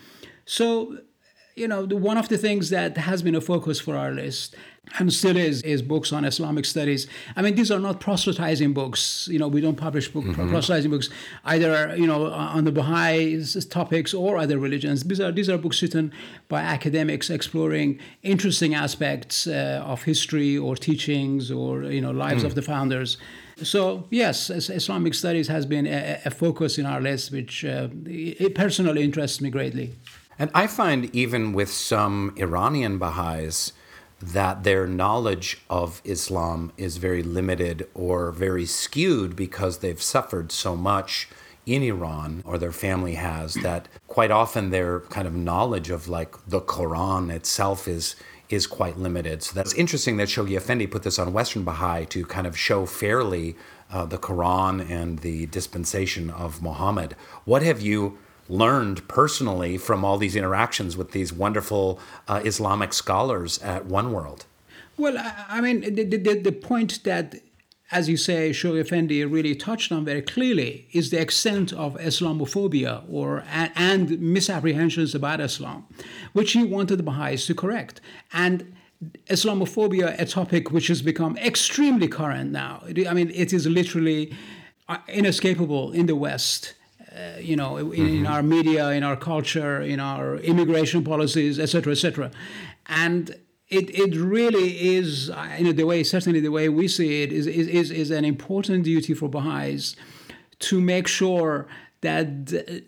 [0.45, 0.97] So,
[1.55, 4.55] you know, the, one of the things that has been a focus for our list
[4.99, 7.07] and still is is books on Islamic studies.
[7.35, 9.29] I mean, these are not proselytizing books.
[9.31, 11.09] You know, we don't publish book, proselytizing books
[11.45, 11.95] either.
[11.95, 15.03] You know, on the Baha'i topics or other religions.
[15.03, 16.11] These are these are books written
[16.49, 22.55] by academics exploring interesting aspects uh, of history or teachings or you know lives of
[22.55, 23.17] the founders.
[23.61, 28.55] So yes, Islamic studies has been a, a focus in our list, which uh, it
[28.55, 29.93] personally interests me greatly.
[30.37, 33.73] And I find even with some Iranian Baha'is
[34.21, 40.75] that their knowledge of Islam is very limited or very skewed because they've suffered so
[40.75, 41.27] much
[41.65, 46.35] in Iran or their family has that quite often their kind of knowledge of like
[46.47, 48.15] the Quran itself is
[48.49, 49.41] is quite limited.
[49.41, 52.85] So that's interesting that Shoghi Effendi put this on Western Baha'i to kind of show
[52.85, 53.55] fairly
[53.89, 57.15] uh, the Quran and the dispensation of Muhammad.
[57.45, 58.17] What have you
[58.49, 64.45] learned personally from all these interactions with these wonderful uh, Islamic scholars at One World?
[64.97, 65.15] Well,
[65.49, 67.35] I, mean, the, the, the point that,
[67.91, 73.03] as you say, Shoghi Effendi really touched on very clearly is the extent of Islamophobia
[73.09, 75.85] or and, and misapprehensions about Islam,
[76.33, 78.01] which he wanted the Baha'is to correct.
[78.33, 78.75] And
[79.27, 82.83] Islamophobia, a topic which has become extremely current now.
[83.09, 84.33] I mean, it is literally
[84.87, 86.75] uh, inescapable in the West.
[87.15, 91.91] Uh, you know, in, in our media, in our culture, in our immigration policies, etc.,
[91.91, 92.31] etc.
[92.87, 93.35] And
[93.69, 97.31] it, it really is, uh, you know, the way, certainly the way we see it,
[97.31, 99.95] is, is, is, is an important duty for Baha'is
[100.59, 101.67] to make sure
[102.01, 102.27] that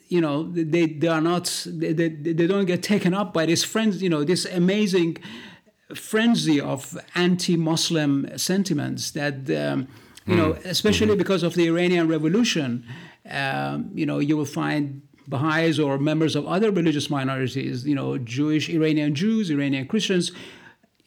[0.09, 3.63] you know they, they are not they, they, they don't get taken up by this
[3.63, 5.17] friends you know this amazing
[5.93, 9.87] frenzy of anti-muslim sentiments that um,
[10.27, 10.67] you know Hmm.
[10.67, 11.17] especially Mm-hmm.
[11.17, 12.83] because of the iranian revolution
[13.29, 18.17] um, you know you will find baha'is or members of other religious minorities you know
[18.17, 20.31] jewish iranian jews iranian christians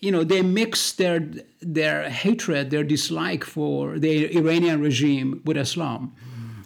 [0.00, 1.28] you know they mix their
[1.60, 6.12] their hatred their dislike for the iranian regime with islam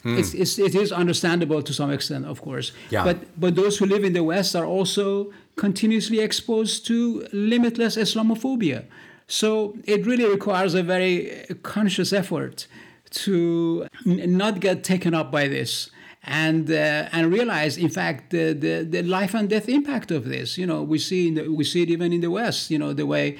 [0.04, 2.72] it's, it's, it is understandable to some extent, of course.
[2.90, 3.04] Yeah.
[3.04, 8.84] But but those who live in the West are also continuously exposed to limitless Islamophobia.
[9.28, 12.66] So it really requires a very conscious effort
[13.12, 15.90] to n- not get taken up by this
[16.25, 20.57] and uh, and realize, in fact, the, the, the life and death impact of this.
[20.59, 22.70] You know, we see in the, we see it even in the West.
[22.70, 23.37] You know, the way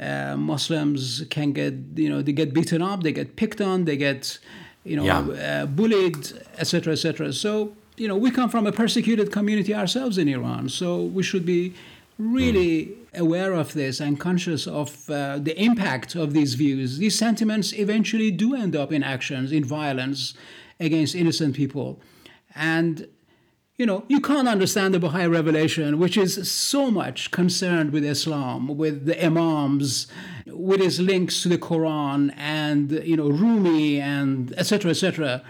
[0.00, 3.96] uh, Muslims can get you know they get beaten up, they get picked on, they
[3.96, 4.38] get
[4.84, 5.62] you know Yeah.
[5.62, 6.16] uh, bullied,
[6.58, 7.32] etc., etc.
[7.32, 11.44] So you know we come from a persecuted community ourselves in Iran, so we should
[11.46, 11.74] be
[12.18, 16.98] really aware of this and conscious of uh, the impact of these views.
[16.98, 20.34] These sentiments eventually do end up in actions, in violence
[20.78, 22.00] against innocent people,
[22.54, 23.08] and
[23.78, 28.76] you know, you can't understand the Baha'i revelation, which is so much concerned with Islam,
[28.76, 30.08] with the Imams,
[30.46, 34.90] with its links to the Quran and, you know, Rumi and etc.
[34.90, 35.44] etc.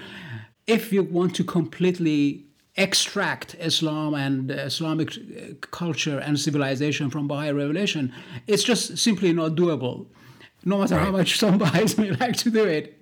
[0.66, 2.47] If you want to completely
[2.78, 8.12] extract Islam and uh, Islamic uh, culture and civilization from Baha'i revelation,
[8.46, 10.06] it's just simply not doable
[10.64, 12.96] no matter how much some Baha'is may like to do it.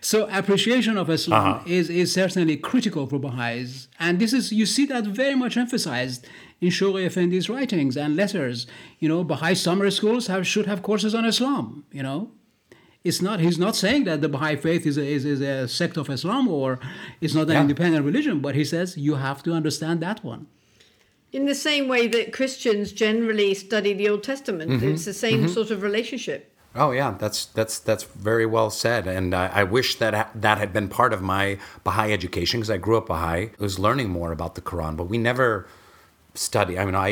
[0.00, 3.88] So appreciation of Islam is, is certainly critical for Baha'is.
[3.98, 6.26] And this is you see that very much emphasized
[6.60, 8.66] in Shoghi Effendi's writings and letters.
[8.98, 12.30] You know, Baha'i summer schools have should have courses on Islam, you know.
[13.08, 15.96] It's not he's not saying that the Baha'i faith is a, is, is a sect
[16.02, 16.68] of Islam or
[17.20, 17.60] it's not an Yeah.
[17.66, 20.42] independent religion, but he says you have to understand that one.
[21.38, 24.88] In the same way that Christians generally study the Old Testament, Mm-hmm.
[24.92, 26.40] it's the same sort of relationship.
[26.84, 30.56] Oh yeah, that's that's that's very well said, and I, I wish that ha- that
[30.62, 31.44] had been part of my
[31.84, 33.42] Baha'i education because I grew up Baha'i.
[33.60, 35.48] I was learning more about the Quran, but we never
[36.34, 36.76] studied.
[36.80, 37.10] I mean, I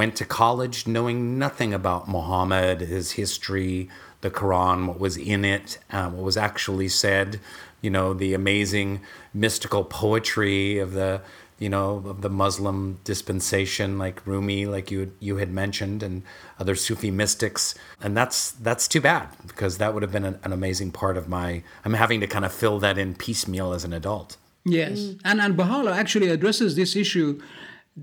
[0.00, 3.88] went to college knowing nothing about Muhammad, his history,
[4.22, 7.38] the Quran, what was in it, uh, what was actually said.
[7.82, 9.00] You know, the amazing
[9.34, 11.20] mystical poetry of the
[11.58, 16.22] you know of the Muslim dispensation, like Rumi, like you you had mentioned, and
[16.58, 20.52] other Sufi mystics, and that's that's too bad because that would have been an, an
[20.52, 21.62] amazing part of my.
[21.84, 24.36] I'm having to kind of fill that in piecemeal as an adult.
[24.64, 27.40] Yes, and and Baha'u'llah actually addresses this issue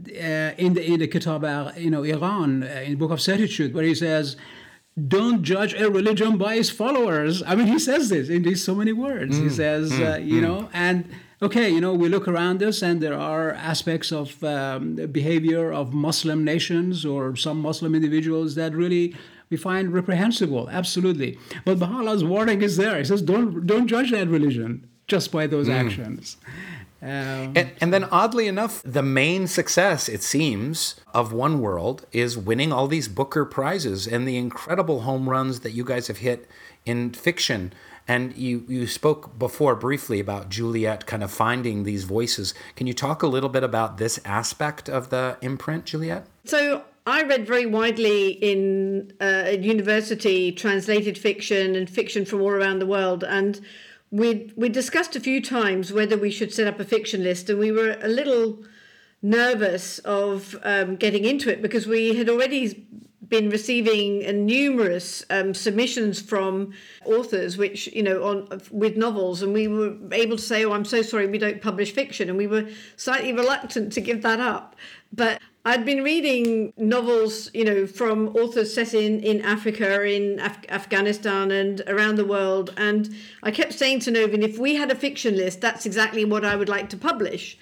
[0.08, 1.44] uh, in the in the Kitab,
[1.78, 4.36] you know, Iran, uh, in the Book of Certitude, where he says,
[5.08, 8.76] "Don't judge a religion by its followers." I mean, he says this in these so
[8.76, 9.38] many words.
[9.38, 11.06] he says, uh, you know, and
[11.42, 15.72] okay, you know, we look around us, and there are aspects of um, the behavior
[15.72, 19.16] of Muslim nations or some Muslim individuals that really
[19.50, 20.70] we find reprehensible.
[20.70, 22.98] Absolutely, but Baha'u'llah's warning is there.
[22.98, 26.38] He says, "Don't don't judge that religion." Just by those actions.
[27.02, 32.38] Um, And, and then, oddly enough, the main success, it seems, of One World is
[32.38, 36.48] winning all these Booker prizes and the incredible home runs that you guys have hit
[36.86, 37.74] in fiction.
[38.08, 42.56] And you, you spoke before briefly about Juliet kind of finding these voices.
[42.76, 46.26] Can you talk a little bit about this aspect of the imprint, Juliet?
[46.46, 52.50] So I read very widely in uh, at university translated fiction and fiction from all
[52.50, 53.62] around the world, and
[54.12, 57.60] we we discussed a few times whether we should set up a fiction list, and
[57.60, 58.64] we were a little
[59.22, 62.88] nervous of um, getting into it because we had already
[63.28, 66.74] been receiving numerous um, submissions from
[67.06, 70.84] authors which you know on with novels and we were able to say oh i'm
[70.84, 74.76] so sorry we don't publish fiction and we were slightly reluctant to give that up.
[75.14, 80.66] But i'd been reading novels you know from authors set in in africa in Af-
[80.70, 84.96] afghanistan and around the world and i kept saying to novin if we had a
[84.96, 87.58] fiction list that's exactly what i would like to publish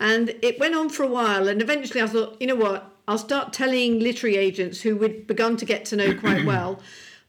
[0.00, 2.94] and it went on for a while, and eventually I thought, you know what?
[3.08, 6.80] I'll start telling literary agents who we'd begun to get to know quite well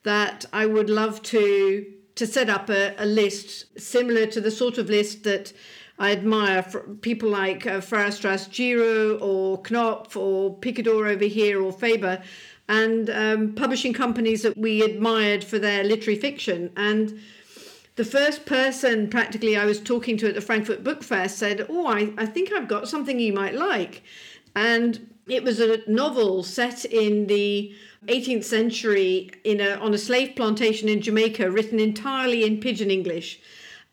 [0.03, 1.85] that I would love to
[2.15, 5.53] to set up a, a list similar to the sort of list that
[5.99, 6.63] I admire
[7.01, 12.23] people like uh, Farrar Straus Giroux or Knopf or Picador over here or Faber,
[12.67, 17.19] and um, publishing companies that we admired for their literary fiction and
[17.99, 21.85] the first person practically I was talking to at the Frankfurt Book Fair said, Oh,
[21.85, 24.03] I, I think I've got something you might like.
[24.55, 27.75] And it was a novel set in the
[28.07, 33.41] 18th century in a, on a slave plantation in Jamaica, written entirely in pidgin English.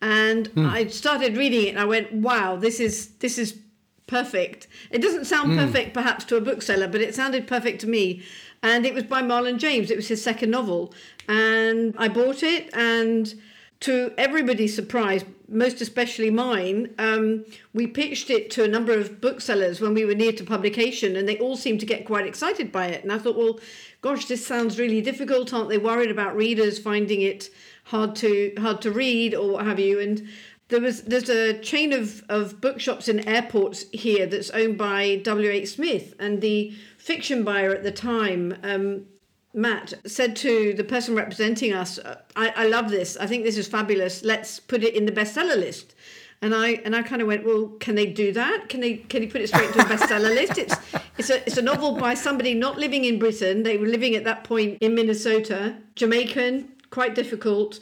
[0.03, 3.59] And I started reading it, and I went, "Wow, this is this is
[4.07, 8.22] perfect." It doesn't sound perfect, perhaps, to a bookseller, but it sounded perfect to me.
[8.62, 9.90] And it was by Marlon James.
[9.90, 10.92] It was his second novel,
[11.28, 13.34] and I bought it and
[13.80, 17.44] to everybody's surprise, most especially mine, um,
[17.74, 21.28] we pitched it to a number of booksellers when we were near to publication, and
[21.28, 23.03] they all seemed to get quite excited by it.
[23.03, 23.61] And I thought, well,
[24.01, 25.53] gosh, this sounds really difficult.
[25.53, 27.51] Aren't they worried about readers finding it
[27.87, 30.01] hard to hard to read or what have you?
[30.01, 30.28] And
[30.68, 35.51] there was there's a chain of, of bookshops in airports here that's owned by W.
[35.51, 35.70] H.
[35.74, 38.57] Smith, and the fiction buyer at the time.
[38.62, 39.07] Um,
[39.55, 41.99] Matt said to the person representing us,
[42.37, 43.16] I, I love this.
[43.16, 44.22] I think this is fabulous.
[44.22, 45.95] Let's put it in the bestseller list.
[46.43, 48.68] And I and I kind of went, well, can they do that?
[48.68, 50.59] Can they can you put it straight to a bestseller list?
[50.59, 50.76] It's
[51.16, 53.62] it's a it's a novel by somebody not living in Britain.
[53.62, 57.80] They were living at that point in Minnesota, Jamaican, quite difficult,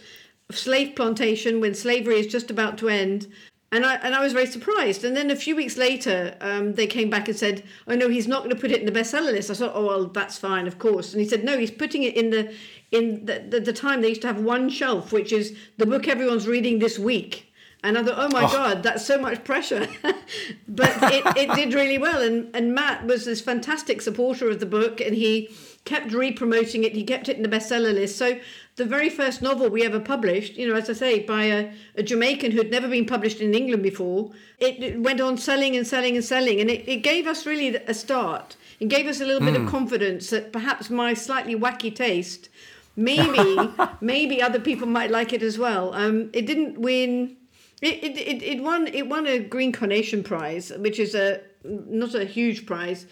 [0.51, 3.27] slave plantation when slavery is just about to end.
[3.73, 5.03] And I and I was very surprised.
[5.05, 8.29] And then a few weeks later, um, they came back and said, "Oh no, he's
[8.29, 10.69] not going to put it in the bestseller list." I thought, "Oh well, that's fine,
[10.69, 12.55] of course." And he said, "No, he's putting it in the
[12.93, 16.07] in the, the, the time they used to have one shelf, which is the book
[16.07, 17.51] everyone's reading this week."
[17.83, 18.53] And I thought, "Oh my Oh.
[18.53, 19.89] God, that's so much pressure,"
[20.69, 22.23] but it, it did really well.
[22.23, 25.51] And and Matt was this fantastic supporter of the book, and he
[25.85, 26.93] kept re-promoting it.
[26.95, 28.17] He kept it in the bestseller list.
[28.17, 28.39] So
[28.77, 32.03] the very first novel we ever published, you know, as I say, by a, a
[32.03, 36.17] Jamaican who'd never been published in England before, it, it went on selling and selling
[36.17, 36.61] and selling.
[36.61, 38.57] And it, it gave us really a start.
[38.81, 42.49] It gave us a little bit of confidence that perhaps my slightly wacky taste,
[42.97, 43.57] maybe,
[44.01, 45.95] maybe other people might like it as well.
[45.95, 47.37] Um, it didn't win.
[47.81, 52.15] It, it, it, it won it won a Green Carnation Prize, which is a not
[52.15, 53.07] a huge prize,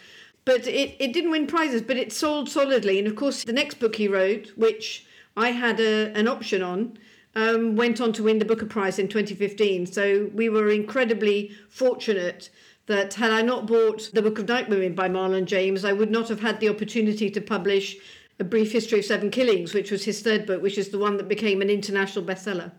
[0.44, 2.98] but it, it didn't win prizes, but it sold solidly.
[2.98, 5.06] And of course, the next book he wrote, which
[5.36, 6.98] I had a, an option on,
[7.34, 9.86] um, went on to win the Booker Prize in 2015.
[9.86, 12.50] So we were incredibly fortunate
[12.86, 16.10] that had I not bought The Book of Night Women by Marlon James, I would
[16.10, 17.96] not have had the opportunity to publish
[18.40, 21.16] A Brief History of Seven Killings, which was his third book, which is the one
[21.16, 22.72] that became an international bestseller.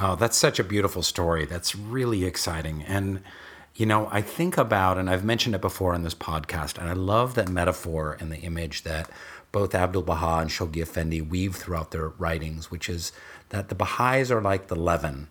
[0.00, 1.44] Oh, that's such a beautiful story.
[1.44, 2.82] That's really exciting.
[2.82, 3.22] And,
[3.74, 6.92] you know, I think about, and I've mentioned it before on this podcast, and I
[6.92, 9.10] love that metaphor and the image that
[9.52, 13.12] both Abdul Baha and Shoghi Effendi weave throughout their writings, which is
[13.48, 15.28] that the Baha'is are like the leaven.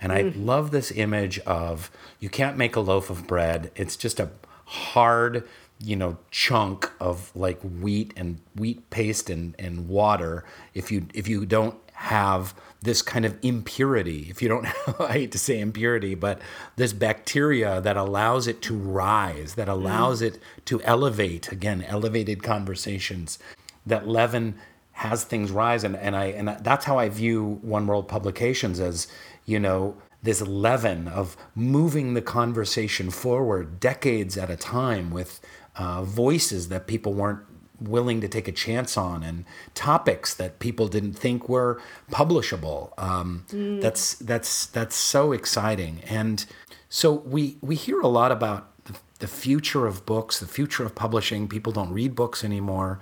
[0.00, 0.44] And I mm.
[0.44, 1.90] love this image of
[2.20, 3.70] you can't make a loaf of bread.
[3.74, 4.30] It's just a
[4.66, 5.46] hard,
[5.78, 10.44] you know, chunk of like wheat and wheat paste and, and water.
[10.74, 12.54] If you if you don't have
[12.84, 14.66] this kind of impurity, if you don't
[15.00, 16.40] I hate to say impurity, but
[16.76, 23.38] this bacteria that allows it to rise, that allows it to elevate, again, elevated conversations,
[23.86, 24.54] that leaven
[24.92, 25.82] has things rise.
[25.82, 29.08] And, and I and that's how I view One World Publications as,
[29.46, 35.40] you know, this leaven of moving the conversation forward decades at a time with
[35.76, 37.40] uh, voices that people weren't
[37.88, 41.80] willing to take a chance on and topics that people didn't think were
[42.10, 42.92] publishable.
[42.98, 43.44] Um,
[43.80, 46.02] That's that's that's so exciting.
[46.08, 46.44] And
[46.88, 50.94] so we we hear a lot about the, the future of books, the future of
[50.94, 51.48] publishing.
[51.48, 53.00] People don't read books anymore.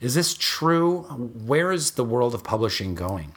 [0.00, 1.02] Is this true?
[1.46, 3.32] Where is the world of publishing going?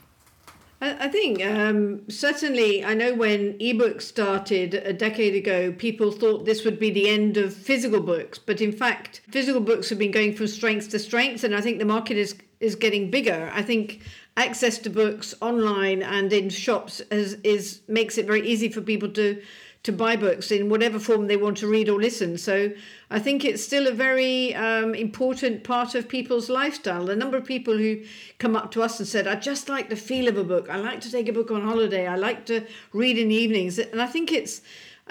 [0.99, 6.63] I think um, certainly, I know when ebooks started a decade ago, people thought this
[6.63, 8.37] would be the end of physical books.
[8.37, 11.79] But in fact, physical books have been going from strength to strength, and I think
[11.79, 13.51] the market is is getting bigger.
[13.53, 14.01] I think
[14.37, 19.09] access to books online and in shops is, is makes it very easy for people
[19.09, 19.41] to
[19.85, 22.39] to buy books in whatever form they want to read or listen.
[22.39, 22.71] So
[23.11, 27.05] I think it's still a very um, important part of people's lifestyle.
[27.05, 28.01] The number of people who
[28.39, 30.69] come up to us and said, I just like the feel of a book.
[30.71, 32.07] I like to take a book on holiday.
[32.07, 33.77] I like to read in the evenings.
[33.77, 34.61] And I think it's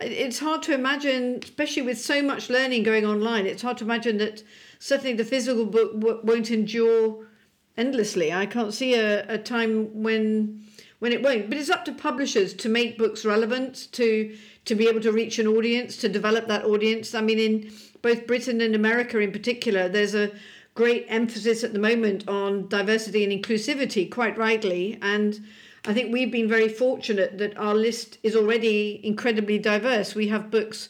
[0.01, 4.19] it's hard to imagine, especially with so much learning going online, it's hard to imagine
[4.19, 4.43] that
[4.81, 7.29] certainly the physical book w- won't endure
[7.77, 8.33] endlessly.
[8.33, 10.65] I can't see a, a time when
[11.05, 11.51] when it won't.
[11.51, 14.35] But it's up to publishers to make books relevant, to
[14.65, 17.15] to be able to reach an audience, to develop that audience.
[17.15, 20.31] I mean, in both Britain and America in particular, there's a
[20.75, 24.99] great emphasis at the moment on diversity and inclusivity, quite rightly.
[25.03, 25.45] And
[25.85, 30.15] I think we've been very fortunate that our list is already incredibly diverse.
[30.15, 30.89] We have books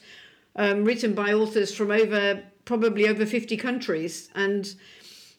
[0.57, 4.75] um, written by authors from over probably over 50 countries and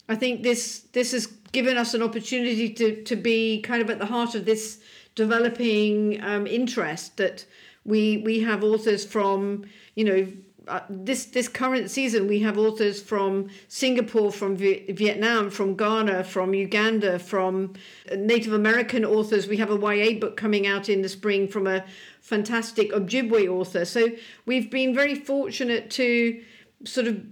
[0.08, 3.98] I think this this has given us an opportunity to to be kind of at
[3.98, 4.78] the heart of this
[5.14, 7.44] developing um, interest that
[7.86, 9.64] we we have authors from
[9.94, 10.26] you know
[10.68, 16.24] uh, this this current season we have authors from Singapore, from v- Vietnam, from Ghana,
[16.24, 17.74] from Uganda, from
[18.14, 19.46] Native American authors.
[19.46, 21.84] We have a YA book coming out in the spring from a
[22.20, 23.84] fantastic Ojibwe author.
[23.84, 24.08] So
[24.44, 26.42] we've been very fortunate to
[26.84, 27.24] sort of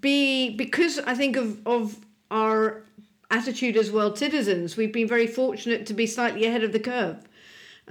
[0.00, 1.96] be because I think of of
[2.30, 2.84] our
[3.32, 4.76] attitude as world citizens.
[4.76, 7.16] We've been very fortunate to be slightly ahead of the curve,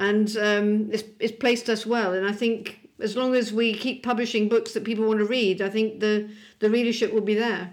[0.02, 2.14] and um, it's, it's placed us well.
[2.14, 5.62] And I think as long as we keep publishing books that people want to read,
[5.62, 6.30] I think the
[6.60, 7.72] the readership will be there.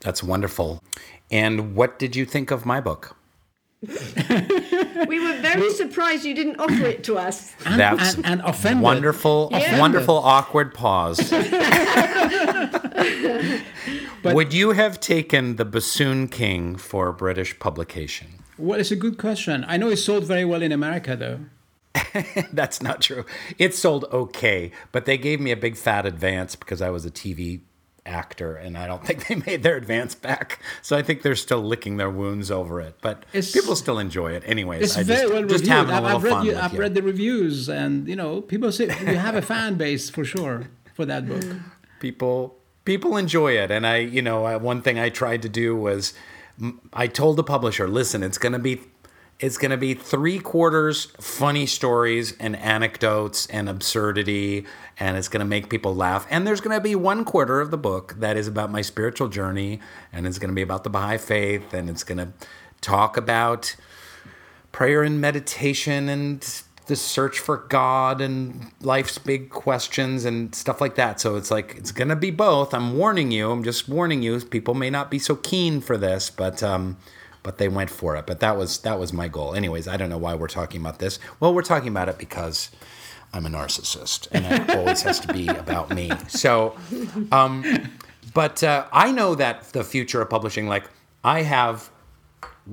[0.00, 0.82] That's wonderful.
[1.30, 3.16] And what did you think of my book?
[3.82, 7.52] we were very surprised you didn't offer it to us.
[7.64, 8.82] And, That's and, and offended.
[8.82, 9.78] Wonderful, Yeah.
[9.78, 11.18] wonderful awkward pause.
[14.24, 18.26] Would you have taken the Bassoon King for British publication?
[18.58, 19.64] Well, it's a good question.
[19.68, 21.40] I know it sold very well in America, though.
[22.52, 23.24] That's not true.
[23.58, 27.10] It sold okay, but they gave me a big fat advance because I was a
[27.10, 27.60] TV
[28.04, 30.60] actor, and I don't think they made their advance back.
[30.82, 32.96] So I think they're still licking their wounds over it.
[33.02, 34.82] But It's- people still enjoy it, anyways.
[34.82, 35.88] It's I very just, well just reviewed.
[35.88, 39.16] having a I've, read, you- I've read the reviews, and you know, people say we
[39.16, 41.44] have a fan base for sure for that book.
[42.00, 46.12] people people enjoy it and i you know one thing i tried to do was
[46.92, 48.80] I told the publisher listen it's going to be
[49.38, 54.64] it's going to be three quarters funny stories and anecdotes and absurdity
[54.98, 57.70] and it's going to make people laugh and there's going to be one quarter of
[57.70, 59.80] the book that is about my spiritual journey
[60.12, 62.32] and it's going to be about the baha'i faith and it's going to
[62.80, 63.76] talk about
[64.72, 70.94] prayer and meditation and the search for God and life's big questions and stuff like
[70.94, 71.20] that.
[71.20, 72.72] So it's like it's gonna be both.
[72.72, 73.50] I'm warning you.
[73.50, 74.38] I'm just warning you.
[74.40, 76.96] People may not be so keen for this, but um,
[77.46, 78.26] but they went for it.
[78.26, 79.54] But that was that was my goal.
[79.54, 81.20] Anyways, I don't know why we're talking about this.
[81.38, 82.72] Well, we're talking about it because
[83.32, 86.10] I'm a narcissist, and it always has to be about me.
[86.26, 86.76] So,
[87.30, 87.64] um,
[88.34, 90.90] but uh, I know that the future of publishing, like
[91.22, 91.88] I have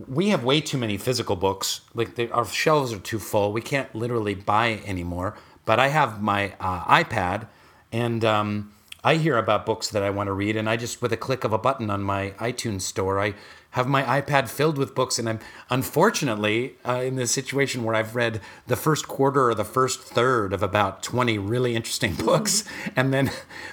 [0.07, 1.81] we have way too many physical books.
[1.93, 3.53] Like they, our shelves are too full.
[3.53, 5.37] We can't literally buy anymore.
[5.65, 7.45] But I have my uh, iPad,
[7.91, 8.73] and um,
[9.05, 11.43] I hear about books that I want to read, and I just with a click
[11.43, 13.33] of a button on my iTunes store, I
[13.71, 15.19] have my iPad filled with books.
[15.19, 15.39] And I'm
[15.69, 20.53] unfortunately uh, in this situation where I've read the first quarter or the first third
[20.53, 22.63] of about 20 really interesting books,
[22.95, 23.31] and then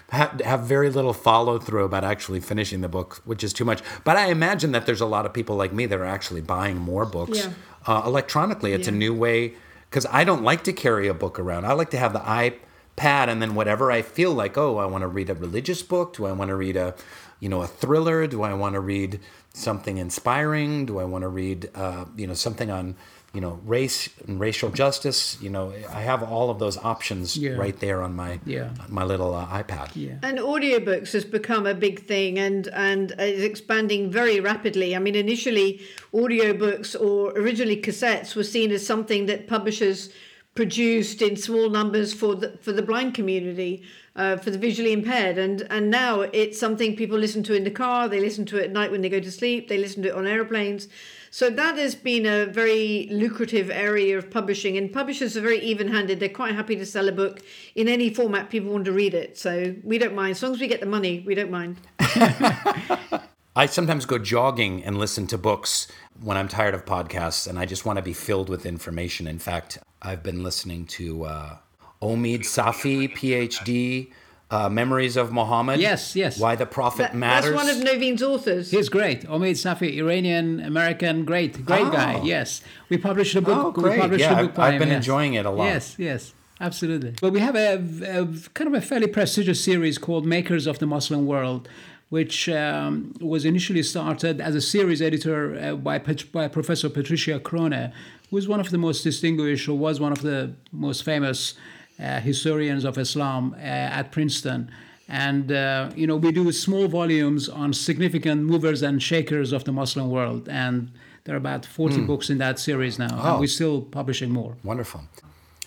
[0.09, 3.83] have very little follow through about actually finishing the book, which is too much.
[4.05, 6.77] But I imagine that there's a lot of people like me that are actually buying
[6.79, 7.53] more books Yeah.
[7.87, 8.73] uh, electronically.
[8.73, 9.55] It's a new way
[9.89, 11.67] because I don't like to carry a book around.
[11.67, 12.59] I like to have the iPad
[13.05, 14.57] and then whatever I feel like.
[14.59, 16.15] Oh, I want to read a religious book.
[16.17, 16.95] Do I want to read a,
[17.41, 18.27] you know, a thriller?
[18.27, 19.21] Do I want to read
[19.55, 20.87] something inspiring?
[20.87, 22.97] Do I want to read, uh, you know, something on,
[23.33, 25.39] you know, race and racial justice?
[25.41, 27.53] You know, I have all of those options Yeah.
[27.53, 28.71] right there on my Yeah.
[28.85, 29.91] on my little uh, iPad.
[29.95, 30.17] Yeah.
[30.23, 34.95] And audiobooks has become a big thing and and is expanding very rapidly.
[34.95, 35.81] I mean, initially,
[36.13, 40.11] audiobooks or originally cassettes were seen as something that publishers
[40.55, 43.83] produced in small numbers for the for the blind community,
[44.17, 47.71] uh, for the visually impaired, and and now it's something people listen to in the
[47.71, 48.09] car.
[48.09, 49.69] They listen to it at night when they go to sleep.
[49.69, 50.89] They listen to it on airplanes.
[51.33, 56.19] So that has been a very lucrative area of publishing, and publishers are very even-handed.
[56.19, 57.41] They're quite happy to sell a book
[57.77, 59.39] in any format people want to read it.
[59.39, 61.23] So we don't mind as long as we get the money.
[61.25, 61.77] We don't mind.
[63.57, 65.87] I sometimes go jogging and listen to books
[66.23, 69.27] when I'm tired of podcasts and I just want to be filled with information.
[69.27, 71.57] In fact, I've been listening to uh,
[72.03, 74.11] Omid Safi, PhD,
[74.51, 75.81] uh, Memories of Muhammad.
[75.81, 76.39] Yes, yes.
[76.39, 77.53] Why the Prophet That- Matters.
[77.53, 78.71] That's one of Novin's authors.
[78.71, 79.23] He's great.
[79.29, 82.19] Omid Safi, Iranian American, great, great guy.
[82.21, 82.25] Oh.
[82.25, 83.59] Yes, we published a book.
[83.59, 84.01] Oh, We great.
[84.01, 84.97] published Yeah, a book I've- by I've him, been yes.
[84.97, 85.65] enjoying it a lot.
[85.67, 87.15] Yes, yes, absolutely.
[87.21, 87.75] But we have a,
[88.21, 91.69] a kind of a fairly prestigious series called Makers of the Muslim World,
[92.11, 95.99] which um, was initially started as a series editor uh, by
[96.33, 97.93] by Professor Patricia Crone,
[98.29, 101.55] who is one of the most distinguished, or was one of the most famous
[101.99, 104.71] uh, historians of Islam uh, at Princeton.
[105.09, 109.73] And uh, you know, we do small volumes on significant movers and shakers of the
[109.73, 110.91] Muslim world, and
[111.25, 113.31] there are about 40 books in that series now, Oh.
[113.33, 114.57] and we're still publishing more.
[114.65, 115.01] Wonderful.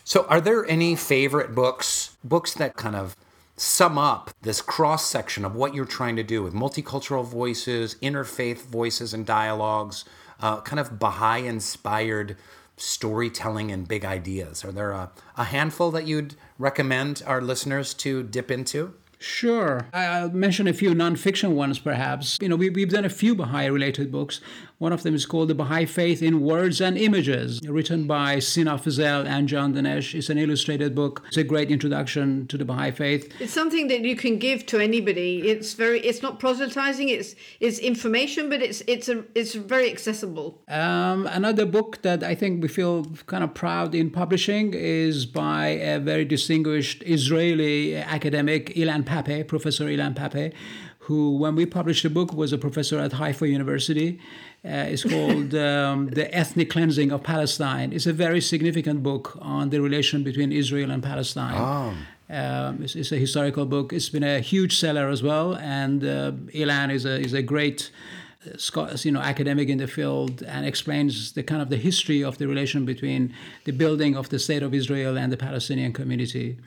[0.06, 3.16] So, are there any favorite books, books that kind of
[3.64, 8.64] sum up this cross section of what you're trying to do with multicultural voices, interfaith
[8.64, 10.04] voices and dialogues,
[10.42, 12.36] uh, kind of Baha'i inspired
[12.76, 14.66] storytelling and big ideas?
[14.66, 18.94] Are there a, a handful that you'd recommend our listeners to dip into?
[19.18, 19.88] Sure.
[19.94, 22.38] I'll mention a few nonfiction ones, perhaps.
[22.42, 24.42] You know, we, we've done a few Baha'i related books.
[24.84, 28.78] One of them is called The Baha'i Faith in Words and Images, written by Seena
[28.78, 30.14] Fazel and John Danesh.
[30.14, 31.24] It's an illustrated book.
[31.30, 33.34] It's a great introduction to the Baha'i faith.
[33.40, 35.48] It's something that you can give to anybody.
[35.48, 40.62] It's very it's not proselytizing, it's it's information, but it's it's a it's very accessible.
[40.68, 45.68] Um, another book that I think we feel kind of proud in publishing is by
[45.94, 50.52] a very distinguished Israeli academic, Ilan Pappé, Professor Ilan Pappé,
[51.00, 54.20] who, when we published the book, was a professor at Haifa University.
[54.66, 57.92] Uh, it's called um, The Ethnic Cleansing of Palestine.
[57.92, 61.56] It's a very significant book on the relation between Israel and Palestine.
[61.58, 61.94] Oh.
[62.34, 63.92] Um, it's, it's, a historical book.
[63.92, 67.92] It's been a huge seller as well, and uh, Ilan is a is a great,
[68.48, 72.38] uh, you know, academic in the field and explains the kind of the history of
[72.38, 73.34] the relation between
[73.66, 76.58] the building of the state of Israel and the Palestinian community.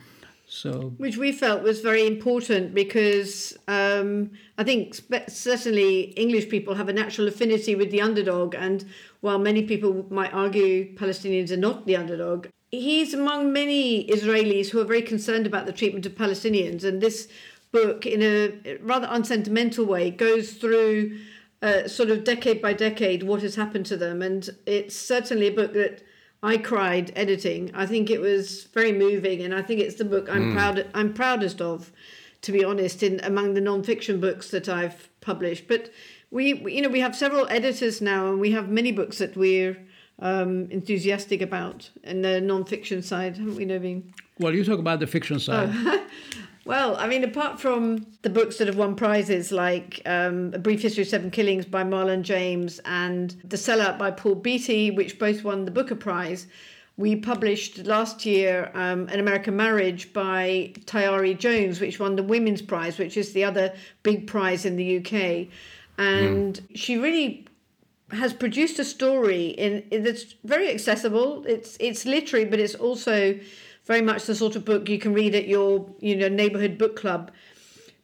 [0.57, 4.99] So, which we felt was very important because um, I think
[5.29, 8.83] certainly English people have a natural affinity with the underdog, and
[9.21, 14.81] while many people might argue Palestinians are not the underdog, he's among many Israelis who
[14.81, 17.29] are very concerned about the treatment of Palestinians, and this
[17.71, 21.19] book, in a rather unsentimental way, goes through
[21.61, 25.53] uh, sort of decade by decade what has happened to them, and it's certainly a
[25.53, 26.03] book that
[26.43, 27.71] I cried editing.
[27.75, 30.55] I think it was very moving, and I think it's the book I'm mm.
[30.55, 31.93] proud I'm proudest of,
[32.43, 35.67] to be honest, in among the non-fiction books that I've published.
[35.67, 35.91] But
[36.31, 39.77] we, you know, we have several editors now, and we have many books that we're
[40.19, 44.13] um, enthusiastic about in the non-fiction side, haven't we, Novin?
[44.39, 45.71] Well, you talk about the fiction side.
[45.73, 46.07] Oh.
[46.67, 50.83] Well, I mean, apart from the books that have won prizes like um, A Brief
[50.83, 55.45] History of Seven Killings by Marlon James and The Sellout by Paul Beatty, which both
[55.45, 56.49] won the Booker Prize,
[56.97, 62.63] we published last year um, An American Marriage by Tayari Jones, which won the Women's
[62.63, 65.47] Prize, which is the other big prize in the UK.
[65.99, 66.63] And mm.
[66.75, 67.47] she really
[68.11, 71.45] has produced a story in, in that's very accessible.
[71.47, 73.39] It's it's literary, but it's also
[73.87, 76.97] very much the sort of book you can read at your you know neighborhood book
[76.97, 77.31] club.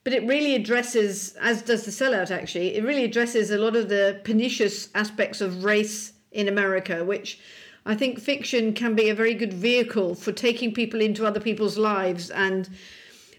[0.04, 3.88] But it really addresses as does the sellout actually it really addresses a lot of
[3.88, 7.38] the pernicious aspects of race in america which
[7.84, 11.78] i think fiction can be a very good vehicle for taking people into other people's
[11.78, 12.68] lives and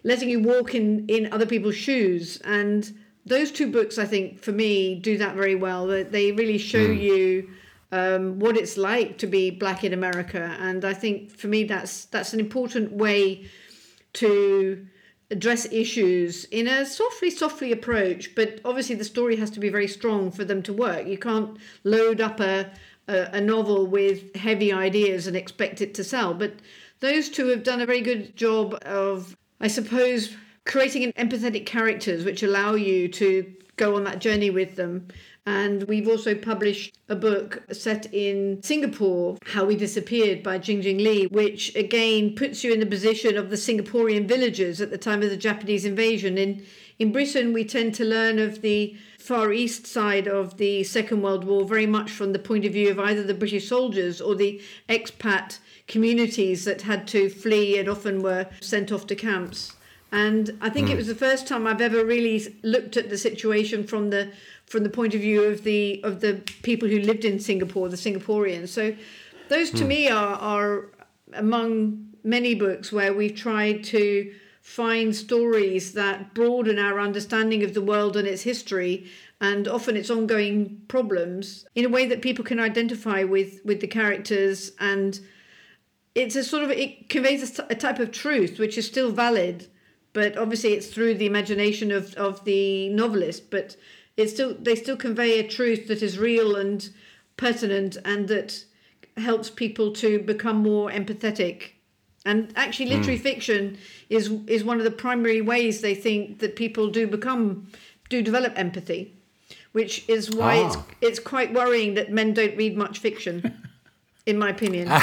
[0.03, 2.37] letting you walk in in other people's shoes.
[2.43, 2.93] And
[3.25, 5.87] those two books i think for me do that very well.
[5.87, 7.01] They really show mm.
[7.01, 7.49] you
[7.93, 12.05] um, what it's like to be black in America, and I think for me that's
[12.05, 13.45] that's an important way
[14.13, 14.87] to
[15.29, 18.33] address issues in a softly softly approach.
[18.33, 21.05] But obviously the story has to be very strong for them to work.
[21.05, 22.71] You can't load up a
[23.07, 26.33] a, a novel with heavy ideas and expect it to sell.
[26.33, 26.53] But
[26.99, 30.35] those two have done a very good job of, I suppose,
[30.65, 35.07] creating an empathetic characters which allow you to go on that journey with them
[35.45, 40.97] and we've also published a book set in Singapore, How We Disappeared by Jingjing Jing
[40.99, 45.21] Lee, which again puts you in the position of the Singaporean villagers at the time
[45.21, 46.37] of the Japanese invasion.
[46.37, 46.65] In,
[46.97, 51.43] in Britain, we tend to learn of the far east side of the Second World
[51.43, 54.61] War very much from the point of view of either the British soldiers or the
[54.87, 59.75] expat communities that had to flee and often were sent off to camps.
[60.13, 60.91] And I think mm.
[60.91, 60.97] it hmm.
[60.99, 64.31] was the first time I've ever really looked at the situation from the
[64.65, 67.97] from the point of view of the of the people who lived in Singapore, the
[67.97, 68.69] Singaporeans.
[68.69, 68.95] So
[69.49, 69.87] those to mm.
[69.87, 70.89] me are are
[71.33, 77.81] among many books where we've tried to find stories that broaden our understanding of the
[77.81, 79.05] world and its history
[79.41, 83.87] and often its ongoing problems in a way that people can identify with with the
[83.87, 85.19] characters and
[86.15, 89.67] it's a sort of it conveys a, a type of truth which is still valid
[90.13, 93.75] but obviously it's through the imagination of of the novelist but
[94.17, 96.89] it's still they still convey a truth that is real and
[97.37, 98.63] pertinent and that
[99.17, 101.71] helps people to become more empathetic
[102.25, 103.21] and actually literary mm.
[103.21, 103.77] fiction
[104.09, 107.67] is is one of the primary ways they think that people do become
[108.09, 109.13] do develop empathy
[109.71, 110.67] which is why ah.
[110.67, 113.63] it's it's quite worrying that men don't read much fiction
[114.25, 114.87] in my opinion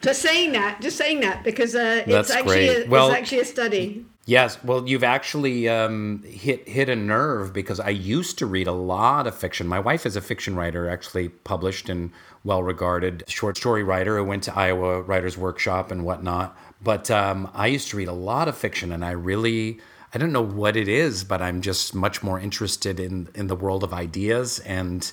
[0.00, 3.44] just saying that just saying that because uh, it's actually a, well, it's actually a
[3.44, 8.66] study Yes, well, you've actually um, hit hit a nerve because I used to read
[8.66, 9.66] a lot of fiction.
[9.66, 12.12] My wife is a fiction writer, actually published and
[12.44, 16.56] well regarded short story writer who went to Iowa Writers Workshop and whatnot.
[16.82, 19.80] But um, I used to read a lot of fiction, and I really
[20.12, 23.56] I don't know what it is, but I'm just much more interested in in the
[23.56, 25.10] world of ideas and.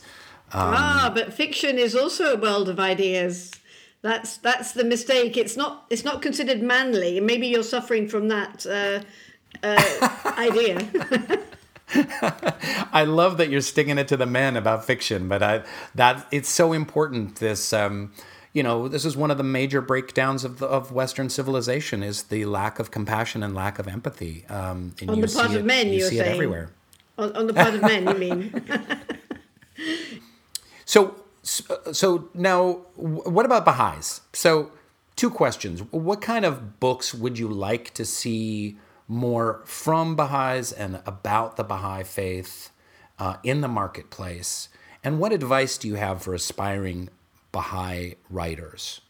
[0.54, 3.52] Um, ah, but fiction is also a world of ideas.
[4.02, 5.38] That's that's the mistake.
[5.38, 7.20] It's not it's not considered manly.
[7.20, 9.02] Maybe you're suffering from that uh,
[9.64, 10.88] uh, idea.
[12.92, 15.64] I love that you're sticking it to the men about fiction, but I,
[15.96, 17.38] that it's so important.
[17.38, 18.12] This, um,
[18.52, 22.24] you know, this is one of the major breakdowns of the, of Western civilization is
[22.24, 24.46] the lack of compassion and lack of empathy.
[24.50, 26.32] Um, on the part of it, men, you you're see saying.
[26.32, 26.72] it everywhere.
[27.18, 28.64] On, on the part of men, you mean?
[30.88, 31.16] So,
[31.48, 34.22] so now, what about Baha'is?
[34.34, 34.72] So,
[35.16, 35.82] two questions.
[35.92, 38.78] What kind of books would you like to see
[39.08, 42.72] more from Baha'is and about the Baha'i faith
[43.18, 44.70] uh, in the marketplace?
[45.04, 47.10] And what advice do you have for aspiring
[47.52, 49.02] Baha'i writers?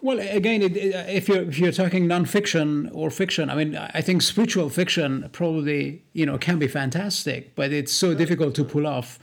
[0.00, 4.70] Well, again, if you're if you're talking nonfiction or fiction, I mean, I think spiritual
[4.70, 9.18] fiction probably you know can be fantastic, but it's so difficult to pull off.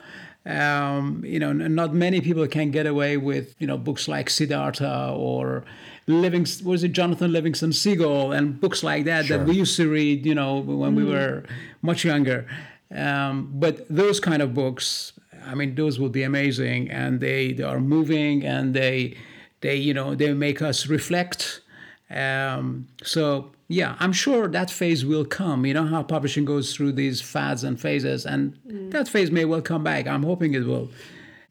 [0.45, 5.13] Um, you know, not many people can get away with you know books like Siddhartha
[5.15, 5.63] or
[6.05, 9.37] Living was it Jonathan Livingston Seagull and books like that Sure.
[9.37, 11.43] that we used to read you know when we were
[11.81, 12.45] much younger.
[12.93, 15.13] Um, but those kind of books,
[15.47, 19.15] I mean, those would be amazing, and they, they are moving, and they
[19.61, 21.61] they you know they make us reflect.
[22.09, 25.65] Um, so yeah, I'm sure that phase will come.
[25.65, 28.59] You know how publishing goes through these fads and phases, and
[28.91, 30.05] that phase may well come back.
[30.07, 30.91] I'm hoping it will.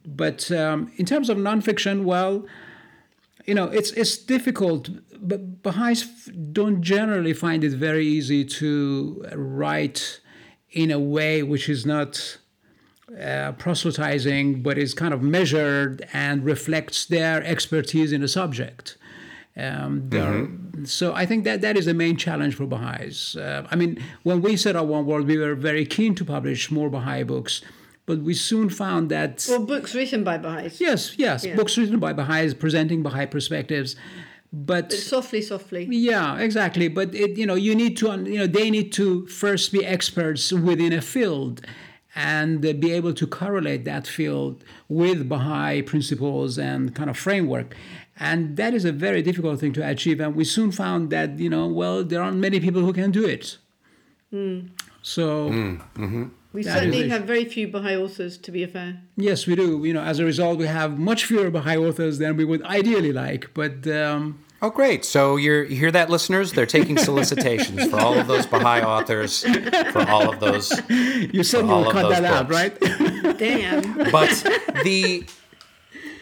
[0.05, 2.47] But um, in terms of nonfiction, well,
[3.45, 4.89] you know, it's it's difficult.
[5.20, 10.20] But Baha'is don't generally find it very easy to write
[10.70, 12.39] in a way which is not
[13.20, 18.97] uh, proselytizing, but is kind of measured and reflects their expertise in the subject.
[19.57, 20.49] Um, there are-
[20.85, 23.37] so I think that that is the main challenge for Baha'is.
[23.37, 26.71] Uh, I mean, when we set up One World, we were very keen to publish
[26.71, 27.61] more Baha'i books,
[28.07, 30.81] but we soon found that or books written by Baha'is.
[30.81, 31.55] yes, yes, Yeah.
[31.57, 33.95] books written by Baha'is presenting Baha'i perspectives,
[34.53, 35.87] but Softly, softly.
[35.91, 36.89] yeah, exactly.
[36.89, 40.51] But it, you know, you need to, you know, they need to first be experts
[40.53, 41.61] within a field
[42.15, 47.75] and be able to correlate that field with Baha'i principles and kind of framework.
[48.23, 50.20] And that is a very difficult thing to achieve.
[50.20, 53.25] And we soon found that, you know, well, there aren't many people who can do
[53.27, 53.59] it.
[54.31, 54.59] Hmm.
[55.03, 55.75] So, hmm.
[56.03, 56.25] Mm-hmm.
[56.53, 59.01] We certainly is- have very few Baha'i authors, to be fair.
[59.16, 59.85] yes, we do.
[59.85, 63.12] You know, as a result, we have much fewer Baha'i authors than we would ideally
[63.12, 63.53] like.
[63.55, 65.05] But um, Oh, great.
[65.05, 66.53] So you're, you hear that, listeners?
[66.53, 69.43] They're taking solicitations for all of those Baha'i authors,
[69.91, 70.70] for all of those.
[70.89, 72.79] you said For you all of cut those that out, right?
[73.39, 74.11] Damn.
[74.12, 74.31] But
[74.85, 75.25] the.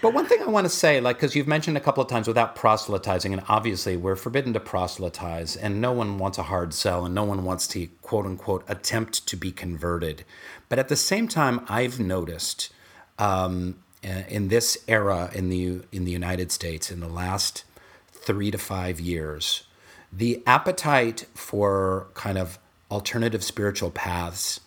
[0.02, 2.26] But one thing I want to say, like, because you've mentioned a couple of times
[2.26, 7.04] without proselytizing, and obviously we're forbidden to proselytize, and no one wants a hard sell,
[7.04, 10.24] and no one wants to quote unquote attempt to be converted.
[10.68, 12.72] But at the same time, I've noticed
[13.18, 17.64] um, uh, in this era in the in the United States in the last
[18.10, 19.64] three to five years,
[20.10, 22.58] the appetite for kind of
[22.90, 24.60] alternative spiritual paths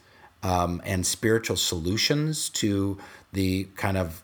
[0.43, 2.97] um, and spiritual solutions to
[3.31, 4.22] the kind of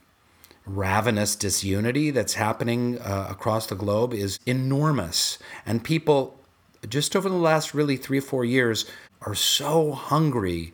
[0.75, 5.39] ravenous disunity that's happening uh, across the globe is enormous.
[5.65, 6.39] And people,
[6.87, 8.85] just over the last really three or four years,
[9.21, 10.73] are so hungry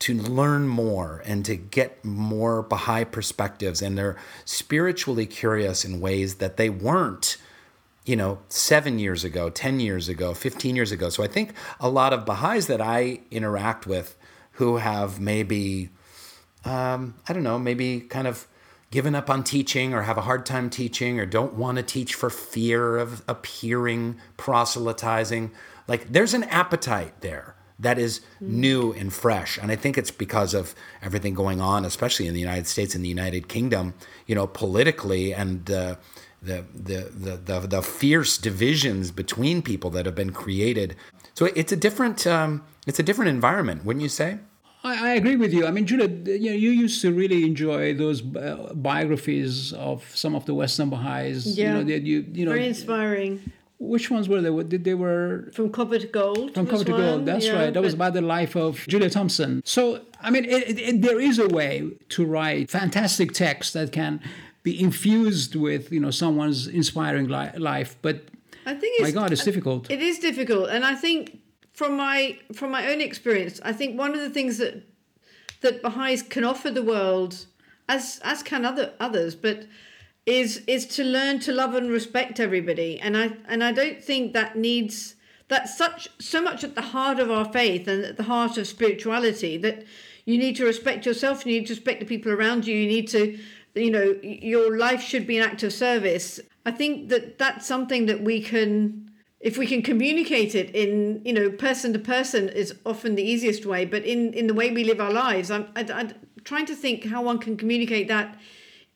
[0.00, 3.80] to learn more and to get more Baha'i perspectives.
[3.80, 7.36] And they're spiritually curious in ways that they weren't
[8.04, 11.08] you know, seven years ago, 10 years ago, 15 years ago.
[11.08, 14.16] So I think a lot of Baha'is that I interact with
[14.52, 15.88] who have maybe,
[16.64, 18.46] um, I don't know, maybe kind of
[18.94, 22.14] given up on teaching or have a hard time teaching or don't want to teach
[22.14, 25.50] for fear of appearing proselytizing,
[25.88, 29.58] like there's an appetite there that is new and fresh.
[29.58, 33.04] And I think it's because of everything going on, especially in the United States and
[33.04, 33.94] the United Kingdom,
[34.28, 35.96] you know, politically and uh,
[36.40, 40.94] the, the, the, the, the fierce divisions between people that have been created.
[41.34, 44.38] So it's a different, um, it's a different environment, wouldn't you say?
[44.84, 45.66] I, I agree with you.
[45.66, 50.34] I mean, Julia, you know, you used to really enjoy those uh, biographies of some
[50.34, 51.56] of the Western Baha'is.
[51.58, 51.64] Yeah.
[51.64, 53.40] You know, that you, you know, Very inspiring.
[53.78, 54.62] which ones were they?
[54.64, 56.54] Did they were From Copper to Gold.
[56.54, 57.26] from cover to gold.
[57.26, 57.72] That's yeah, right.
[57.74, 59.62] That was about the life of Julia Thompson.
[59.64, 63.90] So, I mean, it, it, it, there is a way to write fantastic text that
[63.90, 64.20] can
[64.62, 67.96] be infused with, you know, someone's inspiring li- life.
[68.02, 68.24] But
[68.66, 69.90] I think my God, it's difficult.
[69.90, 71.40] It is difficult, and I think
[71.74, 74.82] from my from my own experience, I think one of the things that
[75.60, 77.46] that Baha'is can offer the world,
[77.88, 79.66] as as can other others, but
[80.24, 84.32] is is to learn to love and respect everybody, and I and I don't think
[84.32, 85.16] that needs
[85.48, 88.66] that's such so much at the heart of our faith and at the heart of
[88.66, 89.84] spirituality that
[90.24, 93.08] you need to respect yourself, you need to respect the people around you, you need
[93.08, 93.36] to
[93.74, 96.38] you know your life should be an act of service.
[96.64, 99.10] I think that that's something that we can
[99.44, 103.64] if we can communicate it in you know person to person is often the easiest
[103.64, 106.74] way but in in the way we live our lives i'm I, i'm trying to
[106.74, 108.36] think how one can communicate that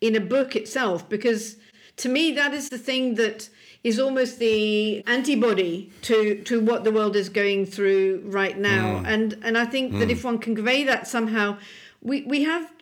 [0.00, 1.56] in a book itself because
[1.98, 3.48] to me that is the thing that
[3.84, 9.00] is almost the antibody to to what the world is going through right now.
[9.00, 9.06] Mm.
[9.06, 10.12] And and i think that mm.
[10.12, 11.58] if one can convey that somehow
[12.02, 12.72] we we have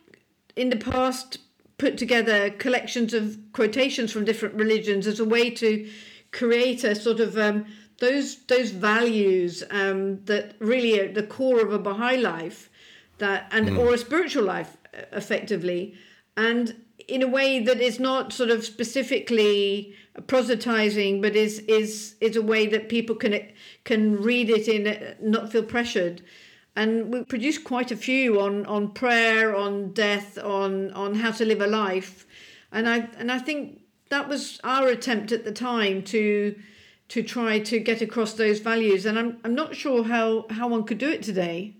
[0.54, 1.38] in the past
[1.78, 5.86] put together collections of quotations from different religions as a way to
[6.32, 7.66] create a sort of um,
[7.98, 12.70] those those values um, that really are the core of a Baha'i life,
[13.18, 14.76] that and or a spiritual life,
[15.12, 15.94] effectively,
[16.36, 16.74] and
[17.08, 19.94] in a way that is not sort of specifically
[20.26, 23.40] proselytizing, but is is is a way that people can
[23.84, 26.22] can read it in, uh, not feel pressured.
[26.74, 31.44] And we produced quite a few on on prayer, on death, on on how to
[31.44, 32.26] live a life,
[32.72, 36.54] and I and I think that was our attempt at the time to
[37.08, 40.84] to try to get across those values and i'm, I'm not sure how how one
[40.84, 41.74] could do it today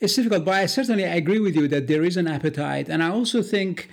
[0.00, 3.08] It's difficult, but I certainly agree with you that there is an appetite, and I
[3.08, 3.88] also think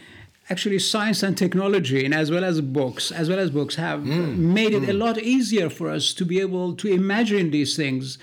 [0.50, 4.74] actually science and technology, and as well as books, as well as books, have made
[4.74, 8.18] it a lot easier for us to be able to imagine these things.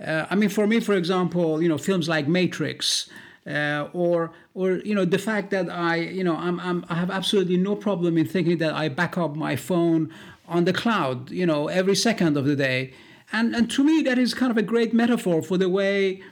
[0.00, 3.10] Uh, I mean, for me, for example, you know, films like Matrix.
[3.46, 7.10] Uh, or, or you know, the fact that I, you know, I'm, I'm, I have
[7.10, 10.10] absolutely no problem in thinking that I back up my phone
[10.48, 12.94] on the cloud, you know, every second of the day,
[13.34, 16.22] and and to me that is kind of a great metaphor for the way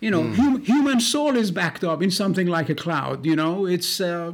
[0.00, 3.66] you know hum, human soul is backed up in something like a cloud you know?
[3.66, 4.32] It's uh,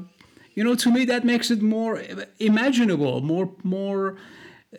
[0.55, 2.03] you know to me that makes it more
[2.39, 4.17] imaginable more more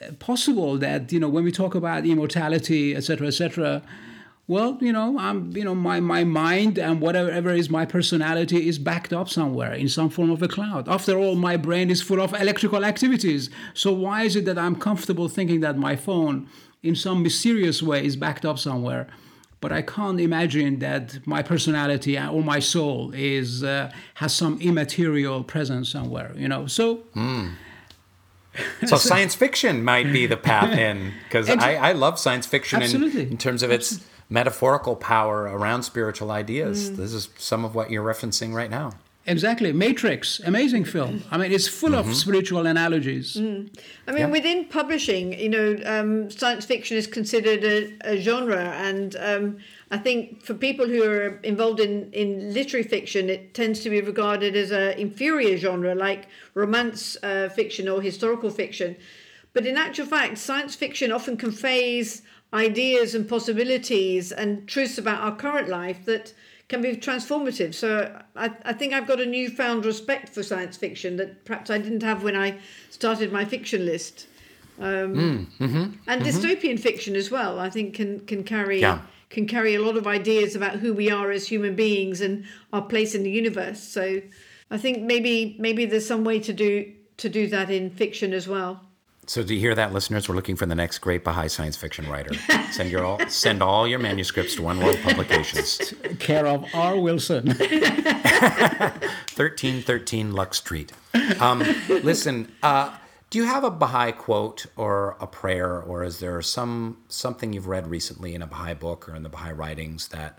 [0.01, 3.81] uh, possible that you know when we talk about immortality etc etc
[4.47, 8.77] well you know i'm you know my my mind and whatever is my personality is
[8.77, 10.87] backed up somewhere in some form of a cloud.
[10.87, 13.49] After all my brain is full of electrical activities.
[13.73, 16.47] So why is it that i'm comfortable thinking that my phone
[16.83, 19.07] in some mysterious way is backed up somewhere
[19.61, 25.43] but I can't imagine that my personality or my soul is uh, has some immaterial
[25.43, 26.67] presence somewhere, you know.
[26.67, 27.03] So,
[28.85, 33.17] So science fiction might be the path in because I, I love science fiction in,
[33.17, 36.95] in terms of its metaphorical power around spiritual ideas.
[36.97, 38.91] This is some of what you're referencing right now.
[39.27, 41.23] exactly, Matrix, amazing film.
[41.31, 43.35] I mean, it's full of spiritual analogies.
[43.37, 43.71] I mean,
[44.07, 44.27] Yeah.
[44.29, 47.77] within publishing, you know, um, science fiction is considered a,
[48.13, 49.57] a genre, and um,
[49.89, 53.99] I think for people who are involved in, in literary fiction, it tends to be
[54.01, 58.95] regarded as an inferior genre, like romance uh, fiction or historical fiction.
[59.53, 62.21] But in actual fact, science fiction often conveys
[62.53, 66.33] ideas and possibilities and truths about our current life that
[66.67, 67.73] can be transformative.
[67.73, 71.77] So I, I think I've got a newfound respect for science fiction that perhaps I
[71.77, 72.57] didn't have when I
[72.89, 74.27] started my fiction list.
[74.79, 75.75] Um, hmm, mm-hmm,
[76.07, 76.23] and mm-hmm.
[76.23, 78.99] dystopian fiction as well, I think can can carry Yeah.
[79.29, 82.43] can carry a lot of ideas about who we are as human beings and
[82.73, 83.81] our place in the universe.
[83.81, 84.21] So
[84.69, 88.49] I think maybe maybe there's some way to do to do that in fiction as
[88.49, 88.84] well.
[89.27, 90.29] So do you hear that, listeners?
[90.29, 92.35] We're looking for the next great Baha'i science fiction writer.
[92.71, 96.99] Send your all send all your manuscripts to One World Publications, Care of R.
[96.99, 97.53] Wilson.
[99.27, 100.91] thirteen thirteen Lux Street.
[101.39, 102.95] Um, listen, uh,
[103.31, 107.67] do you have a Baha'i quote or a prayer, or is there some something you've
[107.67, 110.37] read recently in a Baha'i book or in the Baha'i writings that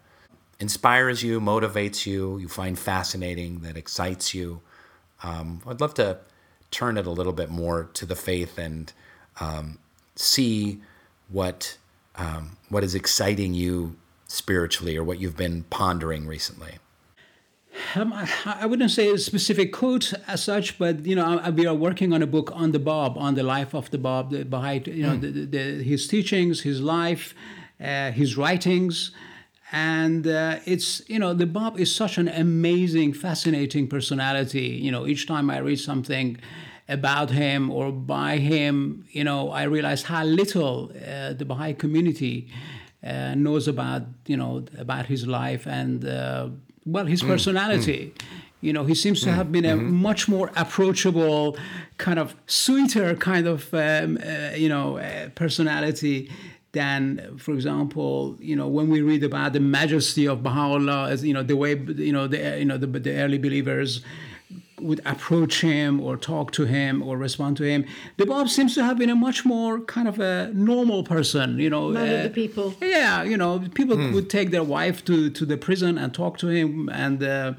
[0.61, 4.61] inspires you, motivates you, you find fascinating, that excites you?
[5.25, 6.19] Um, I'd love to
[6.71, 8.93] turn it a little bit more to the faith and
[9.41, 9.79] um,
[10.15, 10.81] see
[11.29, 11.77] what
[12.17, 13.97] um, what is exciting you
[14.27, 16.79] spiritually or what you've been pondering recently.
[17.95, 18.29] Um, I,
[18.61, 22.13] I wouldn't say a specific quote as such, but you know, I, we are working
[22.13, 25.03] on a book on the Bab, on the life of the Bab, the Baha'i, you
[25.03, 27.35] know, the, the, the, his teachings, his life,
[27.81, 29.11] uh, his writings,
[29.73, 34.69] and uh, it's you know, the Bab is such an amazing, fascinating personality.
[34.69, 36.39] You know, each time I read something
[36.89, 42.49] about him or by him, you know, I realize how little uh, the Baha'i community
[43.03, 46.49] uh, knows about you know about his life and uh,
[46.85, 48.15] well his personality.
[48.63, 51.57] You know, he seems to have been a much more approachable,
[51.99, 56.31] kind of sweeter kind of um, uh, you know uh, personality
[56.81, 61.35] than, for example, you know when we read about the majesty of Baha'u'llah, as you
[61.37, 61.73] know the way
[62.09, 63.91] you know the you know the, the early believers
[64.81, 67.85] would approach him or talk to him or respond to him.
[68.19, 71.71] The Bab seems to have been a much more kind of a normal person, you
[71.71, 71.89] know.
[71.89, 72.75] Man uh, the people.
[72.81, 76.49] Yeah, you know, people would take their wife to, to the prison and talk to
[76.49, 77.55] him, and uh,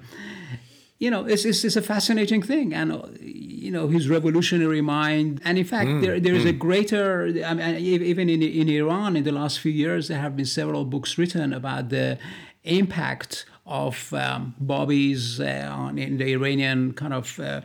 [0.99, 2.73] you know, it's, it's, it's, a fascinating thing.
[2.73, 5.41] And, uh, you know, his revolutionary mind.
[5.43, 6.49] And in fact, mm, there, there is mm.
[6.49, 10.35] a greater, I mean, even in, in Iran in the last few years, there have
[10.35, 12.17] been several books written about the
[12.63, 17.61] impact of um, Babis uh, on, in the Iranian kind of uh,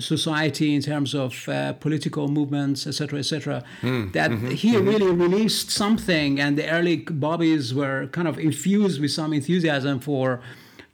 [0.00, 3.62] society in terms of uh, political movements, etc., etc.
[3.82, 4.88] Mm, that mm-hmm, he mm-hmm.
[4.88, 10.40] really released something, and the early Babis were kind of infused with some enthusiasm for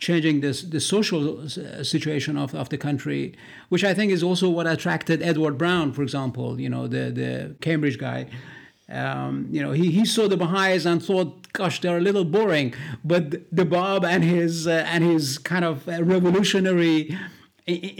[0.02, 3.22] changing this the social uh, situation of, of the country,
[3.68, 7.56] which I think is also what attracted Edward Browne, for example, you know, the the
[7.60, 8.26] Cambridge guy.
[8.88, 12.74] Um, you know, he, he saw the Baha'is and thought, gosh, they're a little boring.
[13.02, 13.24] But
[13.58, 17.16] the Bab and his uh, and his kind of uh, revolutionary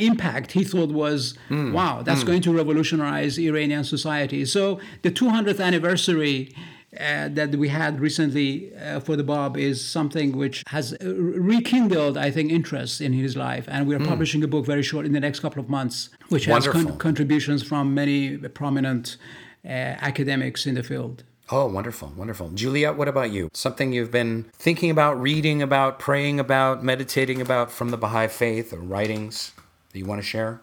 [0.09, 1.73] impact he thought was mm.
[1.73, 2.31] wow that's mm.
[2.31, 6.53] going to revolutionize iranian society so the 200th anniversary
[7.01, 12.19] uh, that we had recently uh, for the Báb is something which has uh, rekindled,
[12.19, 13.65] I think, interest in his life.
[13.69, 14.07] And we're mm.
[14.07, 16.81] publishing a book very short in the next couple of months, which Wonderful.
[16.81, 19.17] has con- contributions from many prominent
[19.65, 21.25] uh, academics in the field.
[21.51, 22.51] Oh, wonderful, wonderful.
[22.51, 23.51] Juliet, what about you?
[23.53, 28.73] Something you've been thinking about, reading about, praying about, meditating about from the Baha'i faith
[28.73, 29.53] or writings
[29.93, 30.61] that you want to share?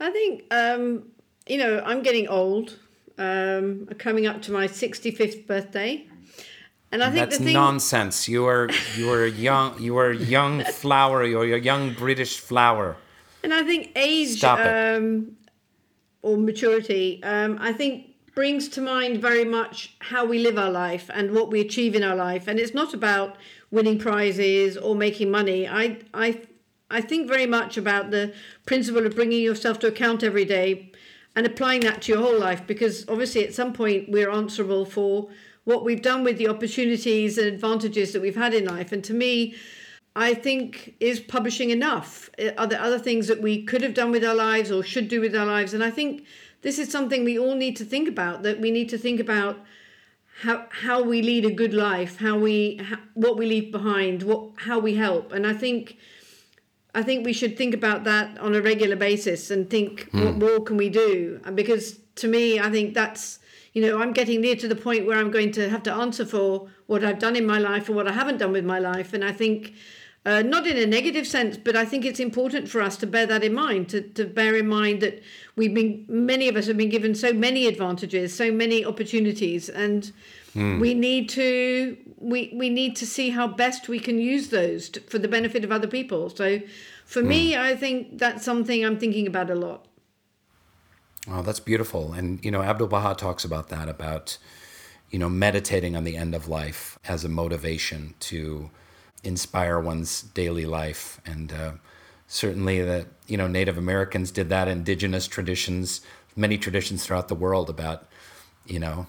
[0.00, 1.04] I think, um,
[1.46, 2.78] you know, I'm getting old,
[3.22, 6.06] um, coming up to my 65th birthday.
[6.90, 7.54] And I think that's thing...
[7.54, 8.28] nonsense.
[8.28, 9.80] You are you are young.
[9.80, 11.24] You are a young flower.
[11.24, 12.96] You're a young British flower.
[13.42, 15.36] And I think age um,
[16.20, 17.22] or maturity.
[17.22, 21.50] Um, I think brings to mind very much how we live our life and what
[21.50, 22.48] we achieve in our life.
[22.48, 23.36] And it's not about
[23.70, 25.68] winning prizes or making money.
[25.68, 26.40] I, I,
[26.90, 28.32] I think very much about the
[28.64, 30.91] principle of bringing yourself to account every day
[31.34, 35.28] and applying that to your whole life because obviously at some point we're answerable for
[35.64, 38.92] what we've done with the opportunities and advantages that we've had in life.
[38.92, 39.54] And to me,
[40.14, 42.28] I think is publishing enough?
[42.38, 45.08] Eh, are there other things that we could have done with our lives or should
[45.08, 45.72] do with our lives?
[45.72, 46.24] And I think
[46.62, 49.58] this is something we all need to think about that we need to think about
[50.40, 54.50] how how we lead a good life how we how, what we leave behind what
[54.56, 55.98] how we help and i think
[56.94, 60.24] i think we should think about that on a regular basis and think mm.
[60.24, 61.40] what more can we do?
[61.54, 63.38] Because to me i think that's
[63.72, 66.26] you know i'm getting near to the point where i'm going to have to answer
[66.26, 69.12] for what i've done in my life or what i haven't done with my life.
[69.12, 69.72] And i think
[70.24, 73.26] uh, not in a negative sense, but I think it's important for us to bear
[73.26, 75.20] that in mind, to, to bear in mind that
[75.56, 80.12] we've been, many of us have been given so many advantages, so many opportunities, and
[80.54, 80.80] mm.
[80.80, 85.00] we need to, we, we need to see how best we can use those to,
[85.00, 86.30] for the benefit of other people.
[86.30, 86.60] So
[87.04, 87.26] for mm.
[87.26, 89.86] me, I think that's something I'm thinking about a lot.
[91.28, 92.12] Oh, that's beautiful.
[92.12, 94.38] And, you know, Abdul Baha talks about that, about,
[95.10, 98.70] you know, meditating on the end of life as a motivation to,
[99.24, 101.20] inspire one's daily life.
[101.24, 101.72] And uh,
[102.26, 104.68] certainly, that you know, Native Americans did that.
[104.68, 106.00] Indigenous traditions,
[106.36, 108.08] many traditions throughout the world about,
[108.66, 109.06] you know,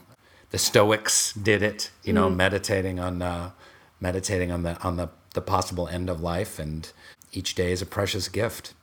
[0.53, 1.89] the Stoics did it.
[2.03, 2.35] You know, mm.
[2.35, 3.51] meditating on uh,
[3.99, 6.89] meditating on the on the the possible end of life, and
[7.33, 8.73] each day is a precious gift.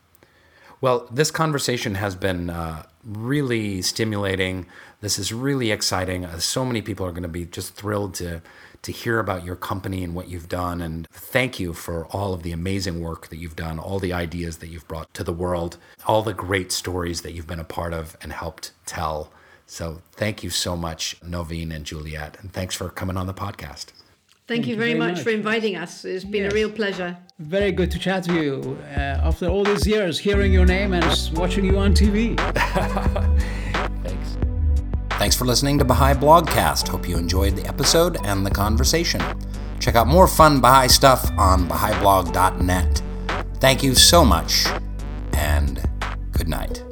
[0.80, 4.66] Well, this conversation has been uh, really stimulating.
[5.00, 6.24] This is really exciting.
[6.24, 8.42] Uh, so many people are going to be just thrilled to
[8.82, 10.80] to hear about your company and what you've done.
[10.80, 14.56] And thank you for all of the amazing work that you've done, all the ideas
[14.56, 17.92] that you've brought to the world, all the great stories that you've been a part
[17.92, 19.30] of and helped tell.
[19.70, 22.36] So thank you so much, Novin and Juliet.
[22.40, 23.84] And thanks for coming on the podcast.
[23.84, 26.04] Thank, Thank you, very, very much, for inviting us.
[26.04, 26.52] It's been yes.
[26.52, 27.16] a real pleasure.
[27.38, 31.04] Very good to chat to you uh, after all these years, hearing your name and
[31.38, 32.36] watching you on TV.
[34.02, 34.36] Thanks.
[35.10, 36.88] Thanks for listening to Baha'i Blogcast.
[36.88, 39.22] Hope you enjoyed the episode and the conversation.
[39.78, 43.02] Check out more fun Baha'i stuff on Baha'iBlog.net.
[43.60, 44.66] Thank you so much,
[45.34, 45.88] and
[46.32, 46.82] good night.